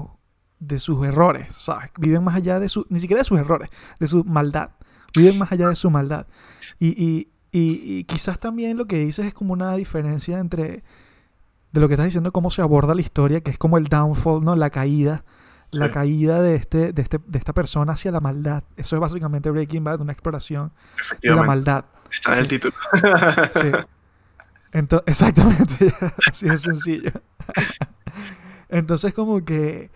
[0.59, 1.89] de sus errores, ¿sabes?
[1.97, 4.69] Viven más allá de su, ni siquiera de sus errores, de su maldad.
[5.17, 6.27] Viven más allá de su maldad.
[6.77, 10.83] Y, y, y, y quizás también lo que dices es como una diferencia entre
[11.71, 14.43] de lo que estás diciendo, cómo se aborda la historia, que es como el downfall,
[14.43, 14.55] ¿no?
[14.55, 15.23] La caída.
[15.71, 18.63] La caída de, este, de, este, de esta persona hacia la maldad.
[18.75, 20.71] Eso es básicamente Breaking Bad, una exploración
[21.21, 21.85] de la maldad.
[22.11, 22.73] Está en el título.
[23.53, 23.71] Sí.
[25.05, 25.93] Exactamente,
[26.27, 27.11] así de sencillo.
[28.69, 29.89] Entonces, como que,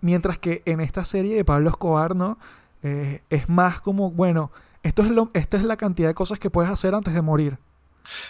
[0.00, 2.38] mientras que en esta serie de Pablo Escobar, ¿no?
[2.82, 4.50] Eh, es más como, bueno,
[4.82, 7.58] esto es lo, esta es la cantidad de cosas que puedes hacer antes de morir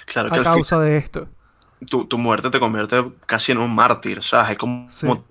[0.06, 1.28] Claro que a fin, causa de esto.
[1.90, 4.52] tu, tu muerte te convierte casi en un mártir, ¿sabes?
[4.52, 5.06] Es como Sí.
[5.06, 5.24] como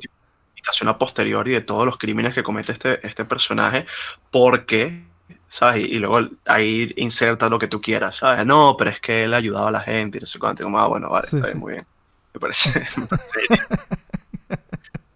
[0.66, 3.86] explicación a posteriori de todos los crímenes que comete este, este personaje,
[4.32, 5.04] porque,
[5.48, 5.86] ¿sabes?
[5.86, 8.46] Y, y luego ahí inserta lo que tú quieras, ¿sabes?
[8.46, 10.64] No, pero es que él ayudaba a la gente y no sé cuánto.
[10.64, 11.54] y Como, ah, bueno, vale, Sí, está sí.
[11.54, 11.86] bien, muy bien.
[12.34, 12.88] Me parece.
[12.98, 13.40] me parece.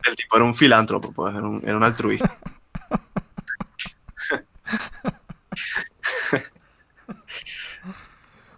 [0.06, 2.36] El tipo era un filántropo, pues, era un, era un altruista.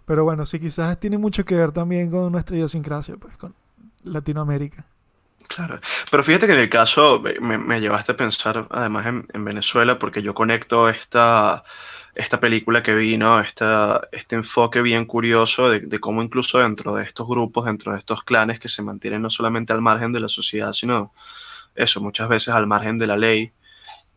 [0.04, 3.54] Pero bueno, sí, quizás tiene mucho que ver también con nuestra idiosincrasia, pues, con
[4.04, 4.84] Latinoamérica.
[5.54, 5.80] Claro,
[6.10, 10.22] pero fíjate que en el caso me, llevaste a pensar además en, en Venezuela porque
[10.22, 11.64] yo conecto esta,
[12.14, 13.38] esta película que vi, ¿no?
[13.40, 17.98] Esta, este enfoque bien curioso de, de cómo incluso dentro de estos grupos, dentro de
[17.98, 21.12] estos clanes que se mantienen no solamente al margen de la sociedad, sino
[21.74, 23.52] eso, muchas veces al margen de la ley,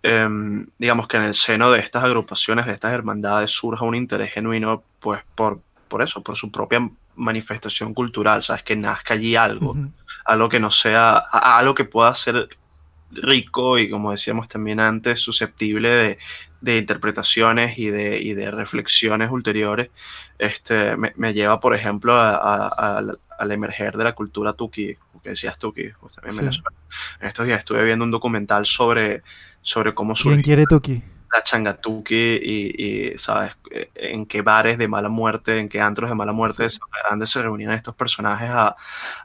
[0.03, 4.31] em, digamos que en el seno de estas agrupaciones, de estas hermandades, surja un interés
[4.33, 8.63] genuino, pues por, por eso, por su propia manifestación cultural, ¿sabes?
[8.63, 9.91] Que nazca allí algo Ujú.
[10.25, 12.49] algo que no sea, a- a- algo que pueda ser
[13.11, 16.17] rico y como decíamos también antes, susceptible de,
[16.61, 19.89] de interpretaciones y de, y de reflexiones ulteriores,
[20.39, 24.95] este, me, me lleva, por ejemplo, a- a- al- al emerger de la cultura tuki,
[25.23, 26.39] que decías tuki, también en Sí.
[26.41, 26.71] Venezuela.
[27.21, 29.23] En estos días estuve viendo un documental sobre,
[29.61, 31.01] sobre cómo ¿Quién surgió quiere Tuki?
[31.37, 33.55] La changatuki y, y, ¿sabes?
[33.71, 36.79] Eh, En qué bares de mala muerte, en qué antros de mala muerte Sí.
[37.05, 38.67] grandes se reunían estos personajes a,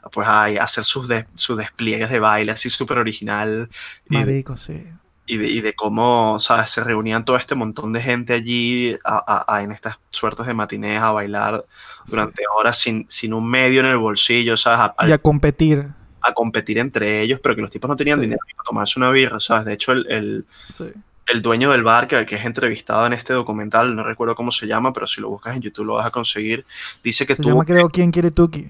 [0.03, 3.69] a, pues a, a hacer sus, de- sus despliegues de baile así súper original
[4.09, 4.83] y Marico, sí.
[5.25, 6.69] y, de, y de cómo, ¿sabes?
[6.69, 10.53] Se reunían todo este montón de gente allí a, a- a- en estas suertes de
[10.53, 11.63] matinés a bailar
[12.07, 14.91] durante horas sin, sin un medio en el bolsillo, ¿sabes?
[14.97, 15.87] A, Y a competir.
[16.23, 18.23] a competir entre ellos, pero que los tipos no tenían Sí.
[18.25, 19.65] dinero para tomarse una birra, ¿sabes?
[19.65, 20.85] De hecho, el- el, Sí.
[21.27, 24.67] El dueño del bar, que, que es entrevistado en este documental, no recuerdo cómo se
[24.67, 26.65] llama, pero si lo buscas en YouTube lo vas a conseguir,
[27.03, 28.67] dice que Se tuvo, llama, creo, ¿Quién quiere Tuki?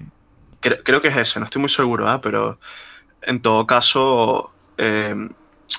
[0.60, 2.20] cre- creo que es ese, no estoy muy seguro, ¿ah?
[2.20, 2.58] pero
[3.22, 5.14] en todo caso, eh,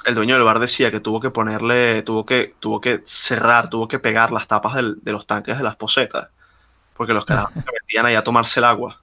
[0.06, 3.88] el dueño del bar decía que tuvo que ponerle, tuvo que, tuvo que cerrar, tuvo
[3.88, 6.30] que pegar las tapas del- de los tanques de las posetas,
[6.96, 8.98] porque los carajos se metían ahí a tomarse el agua.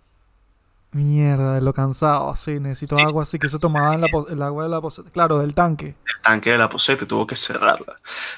[0.93, 3.03] Mierda, de lo cansado, sí, necesito Sí.
[3.03, 5.09] agua, así que se tomaba en la el agua de la poseta.
[5.11, 5.95] Claro, del tanque.
[6.05, 7.95] el tanque de la poseta tuvo que cerrarla.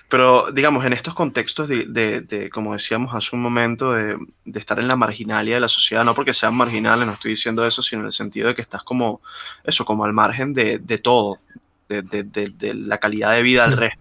[0.09, 4.61] Pero, digamos, en estos contextos de, de- de, como decíamos hace un momento, de, de
[4.61, 7.81] estar en la marginalia de la sociedad, no porque sean marginales, no estoy diciendo eso,
[7.83, 9.23] sino en el sentido de que estás como,
[9.65, 11.39] eso, como al margen de todo,
[12.01, 13.75] de, de- de- la calidad de vida Sí.
[13.77, 14.01] resto,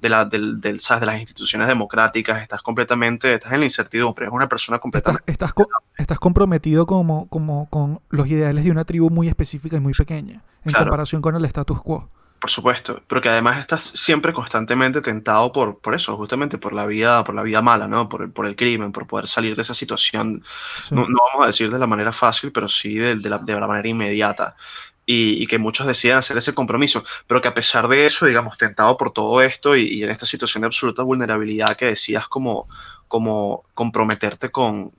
[0.00, 1.00] de, la, del, del, ¿sabes?
[1.00, 5.32] de las instituciones democráticas, estás completamente, estás en la incertidumbre, es una persona Estás, completamente...
[5.32, 5.66] estás, co-
[5.96, 10.44] estás comprometido como, como con los ideales de una tribu muy específica y muy pequeña,
[10.64, 10.84] en Claro.
[10.86, 12.08] comparación con el status quo.
[12.40, 16.86] Por supuesto, pero que además estás siempre constantemente tentado por, por eso, justamente por la
[16.86, 18.08] vida, por la vida mala, ¿no?
[18.08, 20.42] Por el, por el crimen, por poder salir de esa situación
[20.82, 20.92] Sí.
[20.92, 23.52] no, no vamos a decir de la manera fácil, pero sí de, de la, de
[23.60, 24.56] la manera inmediata.
[25.04, 28.56] Y, y que muchos deciden hacer ese compromiso, pero que a pesar de eso, digamos,
[28.56, 32.68] tentado por todo esto y, y en esta situación de absoluta vulnerabilidad que decías como,
[33.08, 34.92] como comprometerte con,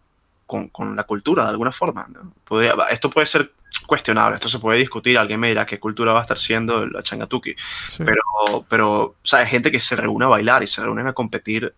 [0.45, 2.05] con, con la cultura de alguna forma.
[2.09, 2.33] ¿no?
[2.43, 3.53] Podría- esto puede ser
[3.87, 7.01] cuestionable, esto se puede discutir, alguien me dirá qué cultura va a estar siendo la
[7.01, 7.55] changatuki,
[7.89, 8.03] Sí.
[8.03, 8.21] pero,
[8.69, 11.73] pero, o sea, hay gente que se reúne a bailar y se reúnen a competir,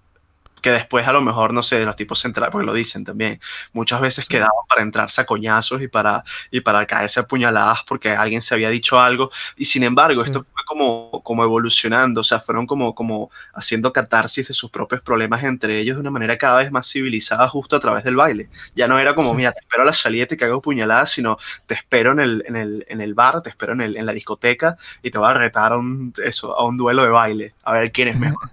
[0.65, 3.39] que después a lo mejor, no sé, los tipos centrales, porque lo dicen también,
[3.71, 8.09] muchas veces quedaban para entrarse a coñazos y para, y para caerse a puñaladas porque
[8.09, 10.31] alguien se había dicho algo, y sin embargo, Sí.
[10.31, 15.01] esto fue como, como evolucionando, o sea, fueron como, como haciendo catarsis de sus propios
[15.01, 18.49] problemas entre ellos de una manera cada vez más civilizada justo a través del baile.
[18.75, 19.35] Ya no era como, Sí.
[19.35, 21.37] mira, te espero a la salida y te cago puñaladas, sino
[21.67, 24.13] te espero en el, en el, en el bar, te espero en, el, en la
[24.13, 27.73] discoteca y te voy a retar a un, eso, a un duelo de baile, a
[27.73, 28.49] ver quién es mejor.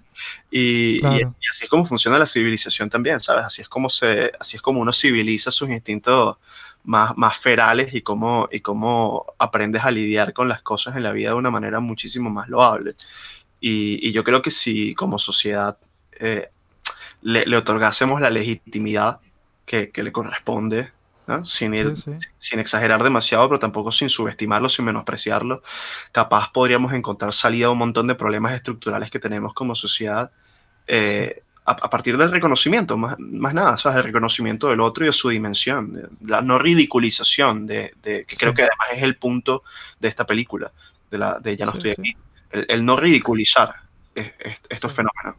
[0.50, 1.16] Y, y- Claro.
[1.40, 3.44] y así es como funciona la civilización también, ¿sabes?
[3.44, 6.36] Así es como, se, así es como uno civiliza sus instintos
[6.84, 11.12] más, más ferales y cómo, y cómo aprendes a lidiar con las cosas en la
[11.12, 12.94] vida de una manera muchísimo más loable.
[13.60, 15.78] Y, y yo creo que si como sociedad
[16.18, 16.48] eh,
[17.22, 19.20] le, le otorgásemos la legitimidad
[19.64, 20.90] que, que le corresponde,
[21.26, 21.44] ¿no?
[21.44, 22.28] sin, ir, Sí, sí.
[22.36, 25.62] sin exagerar demasiado, pero tampoco sin subestimarlo, sin menospreciarlo,
[26.10, 30.30] capaz podríamos encontrar salida a un montón de problemas estructurales que tenemos como sociedad
[30.86, 33.98] eh, a, a partir del reconocimiento, más, más nada, ¿sabes?
[33.98, 38.36] El reconocimiento del otro y de su dimensión, de- la no ridiculización, de, de- que
[38.36, 39.62] creo que además es el punto
[40.00, 40.72] de esta película,
[41.10, 42.16] de, la, de Ya no estoy aquí,
[42.50, 43.76] el, el no ridiculizar
[44.14, 45.36] es- es- estos fenómenos.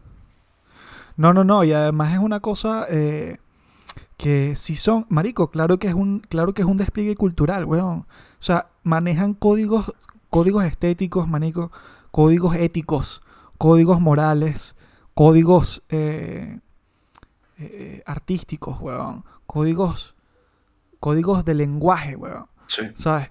[1.18, 3.38] No, no, no, y además es una cosa eh,
[4.24, 7.98] que si son, marico, claro que es un, claro que es un despliegue cultural, weón.
[8.00, 8.06] O
[8.40, 9.94] sea, manejan códigos,
[10.30, 11.74] códigos estéticos, manico,
[12.10, 13.22] códigos éticos,
[13.58, 14.78] códigos morales,
[15.14, 16.62] códigos eh,
[17.58, 19.26] eh, artísticos, weón.
[19.46, 20.16] Códigos,
[21.02, 22.46] códigos de lenguaje, weón.
[22.68, 23.30] Sí, ¿Sabes?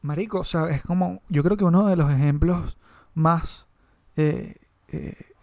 [0.00, 2.78] Marico, o sea, es como, yo creo que uno de los ejemplos
[3.14, 3.66] más
[4.14, 4.60] eh,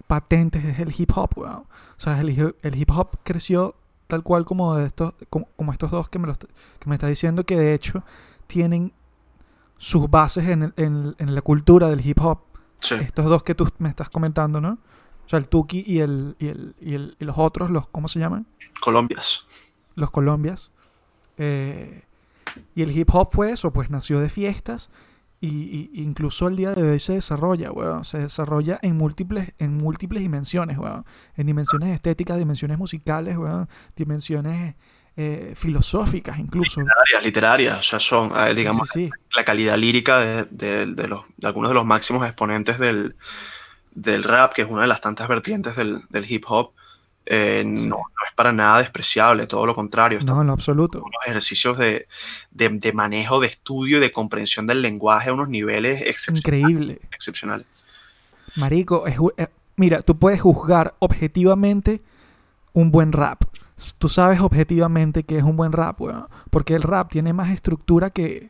[0.08, 1.64] patentes es el hip hop, weón.
[1.66, 3.76] O sea, el, el hip hop creció
[4.08, 6.48] tal cual como, de estos, como, como estos dos que me, los, que
[6.86, 8.04] me está diciendo que de hecho
[8.48, 8.94] tienen
[9.78, 12.40] sus bases en, el- en- en la cultura del hip hop.
[12.80, 14.78] sí, Estos dos que tú me estás comentando, ¿no?
[15.26, 18.08] O sea, el Tuki y, el, y, el, y, el- y los otros, los, ¿cómo
[18.08, 18.48] se llaman?
[18.82, 19.46] Colombias.
[19.96, 20.72] los Colombias.
[21.38, 22.04] Eh,
[22.76, 24.90] y el hip hop fue eso, pues nació de fiestas
[25.40, 28.04] y, y- incluso el día de hoy se desarrolla, weón.
[28.06, 31.06] Se desarrolla en múltiples, en múltiples dimensiones, weón.
[31.36, 33.70] En dimensiones estéticas, dimensiones musicales, weón.
[33.96, 34.76] Dimensiones
[35.16, 36.82] eh, filosóficas incluso.
[36.82, 39.12] Literarias, literarias, o sea, son, eh, Sí, digamos, sí, sí.
[39.36, 43.16] la calidad lírica de, de- de los, de algunos de los máximos exponentes del,
[43.92, 46.72] del rap, que es una de las tantas vertientes del, del hip hop,
[47.30, 47.88] eh, Sí.
[47.88, 50.20] no, no es para nada despreciable, todo lo contrario.
[50.26, 51.00] No, en lo absoluto.
[51.00, 52.08] unos ejercicios de,
[52.52, 57.00] de- de manejo, de estudio y de comprensión del lenguaje a unos niveles excep- Increíble.
[57.12, 57.66] excepcionales.
[58.56, 62.02] Marico, es eh, mira, tú puedes juzgar objetivamente
[62.74, 63.44] un buen rap.
[64.00, 66.28] Tú sabes objetivamente que es un buen rap, weón.
[66.50, 68.50] Porque el rap tiene más estructura que,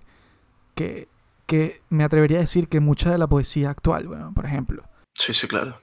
[0.76, 1.08] que,
[1.46, 4.84] que me atrevería a decir que mucha de la poesía actual, weón, por ejemplo.
[5.16, 5.78] Sí, sí, claro.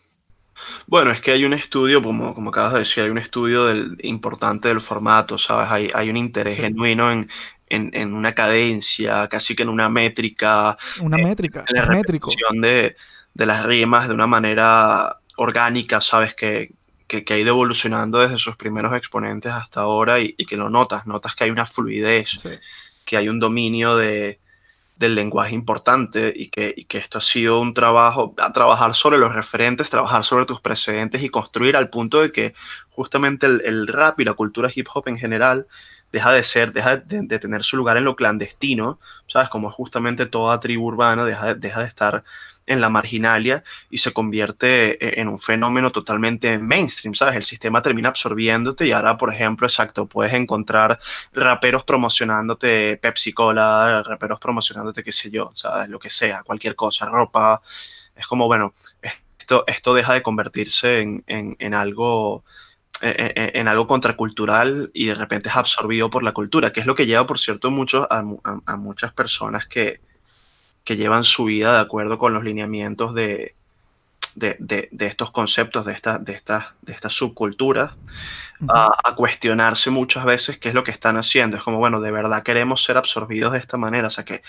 [0.87, 3.97] Bueno, es que hay un estudio, como, como acabas de decir, hay un estudio del,
[4.03, 5.71] importante del formato, ¿sabes?
[5.71, 6.63] Hay, hay un interés Sí.
[6.63, 7.29] genuino en,
[7.69, 12.31] en, en una cadencia, casi que en una métrica, Una Eh, métrica, en la métrico.
[12.53, 12.97] de,
[13.35, 16.35] de las rimas de una manera orgánica, ¿sabes?
[16.35, 16.73] Que,
[17.07, 20.71] que, que ha ido evolucionando desde sus primeros exponentes hasta ahora y, y que lo
[20.71, 22.51] notas, notas que hay una fluidez, Sí.
[23.05, 24.41] que hay un dominio de,
[24.97, 29.35] del lenguaje importante y que, que esto ha sido un trabajo, a trabajar sobre los
[29.35, 32.55] referentes, trabajar sobre tus precedentes y construir al punto de que
[32.91, 35.67] justamente el, el rap y la cultura hip hop en general
[36.13, 39.49] deja de ser, deja de, tener su lugar en lo clandestino, ¿sabes?
[39.49, 42.25] Como justamente toda tribu urbana deja, de- deja de estar
[42.67, 47.37] en la marginalia y se convierte e- en un fenómeno totalmente mainstream, ¿sabes?
[47.37, 50.99] El sistema termina absorbiéndote y ahora, por ejemplo, exacto, puedes encontrar
[51.33, 55.89] raperos promocionándote Pepsi Cola, raperos promocionándote qué sé yo, ¿sabes?
[55.89, 57.61] Lo que sea, cualquier cosa, ropa.
[58.17, 58.75] Es como, bueno,
[59.39, 62.45] esto, esto deja de convertirse en, en- algo
[63.03, 66.87] en, en- en algo contracultural y de repente es absorbido por la cultura, que es
[66.87, 70.01] lo que lleva, por cierto, mucho, a, mu- a- a muchas personas que,
[70.85, 73.55] que llevan su vida de acuerdo con los lineamientos de,
[74.37, 77.93] de, de- de estos conceptos, de estas de estas de estas subculturas,
[78.61, 78.71] Ujú.
[78.73, 81.57] a, a cuestionarse muchas veces qué es lo que están haciendo.
[81.57, 84.09] Es como, bueno, de verdad queremos ser absorbidos de esta manera.
[84.09, 84.43] O sea que,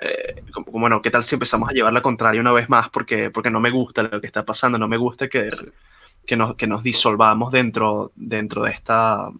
[0.00, 2.88] eh, como, bueno, ¿qué tal si empezamos a llevar la contraria una vez más?
[2.90, 5.66] Porque, porque no me gusta lo que está pasando, no me gusta que, Sí.
[6.26, 9.30] que, nos, que nos disolvamos dentro, dentro, de esta,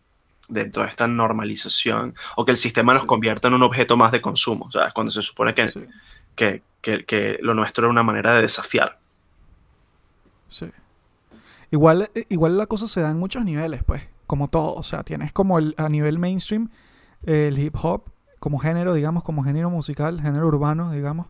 [0.48, 3.08] dentro de esta normalización o que el sistema nos Sí.
[3.08, 4.66] convierta en un objeto más de consumo.
[4.66, 5.80] O sea, cuando se supone que, Sí,
[6.38, 8.98] que, que, que lo nuestro era una manera de desafiar.
[10.48, 10.70] sí.
[11.70, 14.72] Igual, eh, igual la cosa se da en muchos niveles, pues, como todo.
[14.74, 16.70] O sea, tienes como el, a nivel mainstream
[17.24, 18.04] el hip hop
[18.38, 21.26] como género, digamos, como género musical, género urbano, digamos,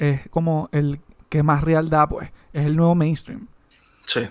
[0.00, 3.46] es como el que más real da, pues, es el nuevo mainstream.
[4.06, 4.22] Sí,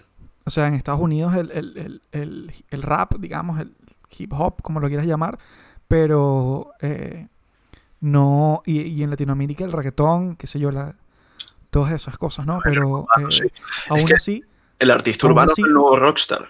[0.45, 3.74] O sea, en Estados Unidos el, el- el- el- el rap, digamos, el
[4.18, 5.38] hip hop, como lo quieras llamar,
[5.88, 7.28] pero eh,
[8.02, 10.95] no, y, y en Latinoamérica el reggaetón, qué sé yo, la,
[11.70, 12.60] todas esas cosas, ¿no?
[12.64, 13.43] Pero urbano, eh, sí.
[13.89, 14.43] aún que- así,
[14.80, 16.50] El artista urbano así- es el nuevo rockstar.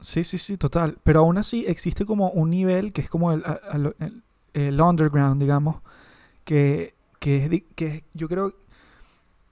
[0.00, 0.98] sí, sí, sí, total.
[1.04, 3.42] Pero aún así existe como un nivel que es como el,
[3.98, 4.22] el-
[4.54, 5.76] el underground, digamos,
[6.44, 8.54] que, que, es que yo creo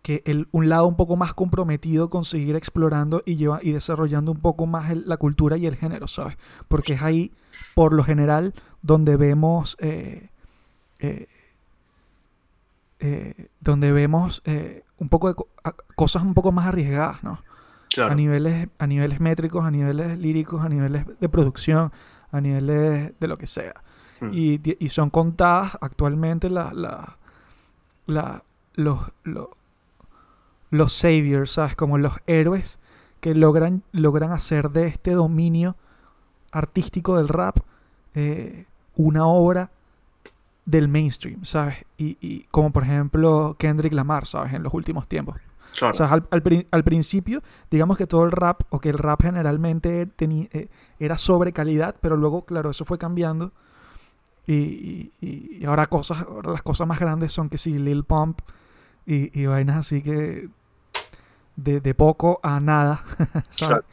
[0.03, 4.33] que el, un lado un poco más comprometido con seguir explorando y, lleva, y desarrollando
[4.33, 6.37] un poco más el- la cultura y el género, ¿sabes?
[6.69, 7.33] Porque es ahí,
[7.75, 9.77] por lo general, donde vemos...
[9.81, 10.31] eh,
[10.99, 11.28] eh,
[13.01, 17.42] eh, donde vemos eh, un poco de co- a- cosas un poco más arriesgadas, ¿no?
[17.90, 18.12] Claro.
[18.12, 21.90] A niveles, a niveles métricos, a niveles líricos, a niveles de producción,
[22.32, 23.74] a niveles de lo que sea.
[24.20, 24.30] Mm.
[24.32, 27.16] Y, y son contadas actualmente la, la,
[28.07, 28.42] la-
[28.74, 29.49] los, los,
[30.70, 31.76] los saviors, ¿sabes?
[31.76, 32.78] Como los héroes
[33.20, 35.76] que logran, logran hacer de este dominio
[36.53, 37.59] artístico del rap
[38.14, 39.70] eh, una obra
[40.69, 41.77] del mainstream, ¿sabes?
[41.97, 44.53] Y, y como por ejemplo Kendrick Lamar, ¿sabes?
[44.53, 45.37] En los últimos tiempos.
[45.79, 45.95] Claro.
[45.95, 49.23] O sea, al, al al principio, digamos que todo el rap, o que el rap
[49.23, 53.53] generalmente teni- eh, era sobre calidad, pero luego, claro, eso fue cambiando.
[54.47, 55.12] Y, y-
[55.61, 58.41] y- ahora, cosas, ahora las cosas más grandes son que sí, Lil Pump
[59.07, 60.49] y, y vainas así que
[61.57, 63.05] de, de poco a nada.
[63.49, 63.57] ¿sabes?
[63.59, 63.85] Claro.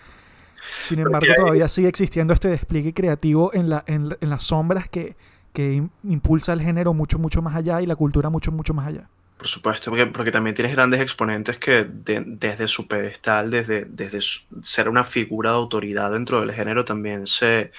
[0.87, 4.89] Sin embargo, hay- todavía sigue existiendo este despliegue creativo en, la, en, en las sombras
[4.89, 5.15] que,
[5.55, 8.87] que im- impulsa el género mucho, mucho más allá y la cultura mucho, mucho más
[8.87, 9.09] allá.
[9.37, 14.21] Por supuesto, porque, porque también tienes grandes exponentes que de- desde su pedestal, desde, desde
[14.21, 17.71] su- ser una figura de autoridad dentro del género, también se,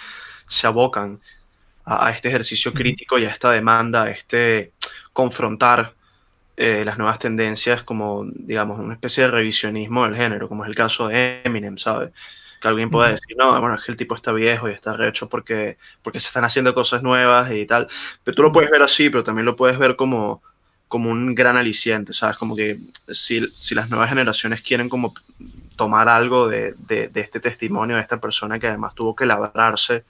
[0.49, 1.21] se abocan
[1.85, 4.75] a, a este ejercicio crítico y a esta demanda, a este
[5.13, 5.95] confrontar
[6.57, 10.77] eh, las nuevas tendencias como, digamos, una especie de revisionismo del género, como es el
[10.77, 12.13] caso de Eminem, ¿sabes?
[12.61, 15.29] Que alguien pueda decir, no, bueno, es que el tipo está viejo y está recho
[15.29, 17.89] porque, porque se están haciendo cosas nuevas y tal.
[18.25, 20.43] Pero tú lo puedes ver así, pero también lo puedes ver como,
[20.89, 22.37] como un gran aliciente, ¿sabes?
[22.37, 22.79] Como que
[23.09, 25.13] si, si las nuevas generaciones quieren como
[25.77, 30.05] tomar algo de, de- de este testimonio de esta persona que además tuvo que labrarse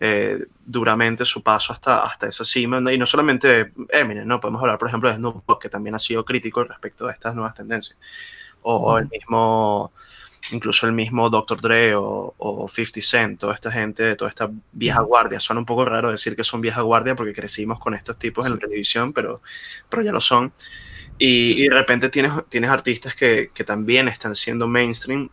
[0.00, 2.90] eh, duramente su paso hasta, hasta esa cima, ¿no?
[2.90, 4.40] y no solamente Eminem, ¿no?
[4.40, 7.34] Podemos hablar, por ejemplo, de Snoop Dogg, que también ha sido crítico respecto a estas
[7.34, 7.98] nuevas tendencias,
[8.62, 9.10] o, o el Ujú.
[9.10, 9.92] mismo,
[10.52, 11.60] incluso el mismo Dr.
[11.60, 15.84] Dre o, o 50 Cent, toda esta gente, toda esta vieja guardia, suena un poco
[15.84, 19.42] raro decir que son vieja guardia porque crecimos con estos tipos en la televisión, pero,
[19.88, 20.52] pero ya lo son.
[21.18, 25.28] Y, y de repente tienes, tienes artistas que, que también están siendo mainstream,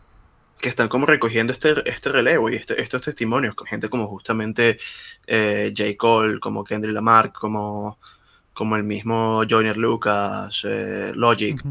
[0.58, 4.78] que están como recogiendo este, este relevo y este- estos testimonios, con gente como justamente
[5.26, 5.90] eh, J.
[5.96, 7.98] Cole, como Kendrick Lamar, como,
[8.52, 11.62] como el mismo Joyner Lucas, eh, Logic.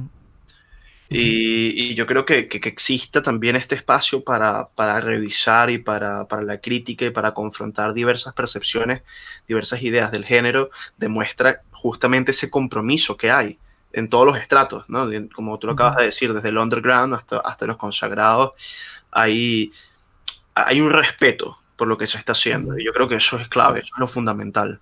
[1.10, 5.78] Y, y yo creo que, que, que exista también este espacio para, para revisar y
[5.78, 9.04] para, para la crítica y para confrontar diversas percepciones,
[9.48, 13.60] diversas ideas del género, demuestra justamente ese compromiso que hay
[13.94, 15.08] en todos los estratos, ¿no?
[15.34, 18.52] Como tú lo acabas de decir, desde el underground hasta, hasta los consagrados,
[19.12, 19.72] hay,
[20.56, 22.78] hay un respeto por lo que se está haciendo.
[22.78, 24.82] Y yo creo que eso es clave, eso es lo fundamental.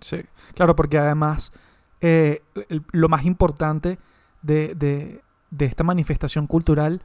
[0.00, 0.22] Sí,
[0.54, 1.52] claro, porque además
[2.00, 3.98] eh, el- lo más importante
[4.42, 5.22] de, de-
[5.56, 7.02] de esta manifestación cultural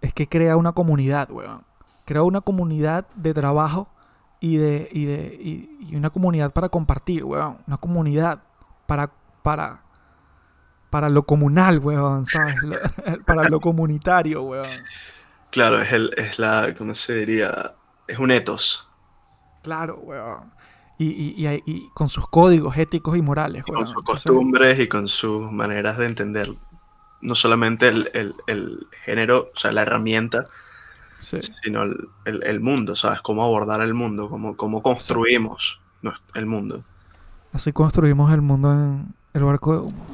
[0.00, 1.64] es que crea una comunidad, weón.
[2.04, 3.88] Crea una comunidad de trabajo
[4.40, 7.58] y de, y de y, y una comunidad para compartir, weón.
[7.66, 8.42] Una comunidad
[8.86, 9.12] para,
[9.42, 9.82] para,
[10.90, 12.56] para lo comunal, weón, ¿sabes?
[12.62, 12.78] Lo-
[13.26, 14.66] para lo comunitario, weón.
[15.50, 17.74] Claro, es, el, es la, ¿cómo se diría?
[18.08, 18.88] Es un etos.
[19.62, 20.52] Claro, weón.
[21.02, 23.84] Y, con sus códigos éticos y morales, y weón.
[23.84, 26.54] con sus costumbres y con sus maneras de entender
[27.20, 30.46] no solamente el, el- el género, o sea, la herramienta,
[31.18, 31.38] sí.
[31.62, 33.20] sino el, el- mundo, ¿sabes?
[33.20, 35.80] Cómo abordar el mundo, cómo, cómo construimos
[36.34, 36.82] el mundo.
[37.52, 40.06] Así construimos el mundo en el barco de humo.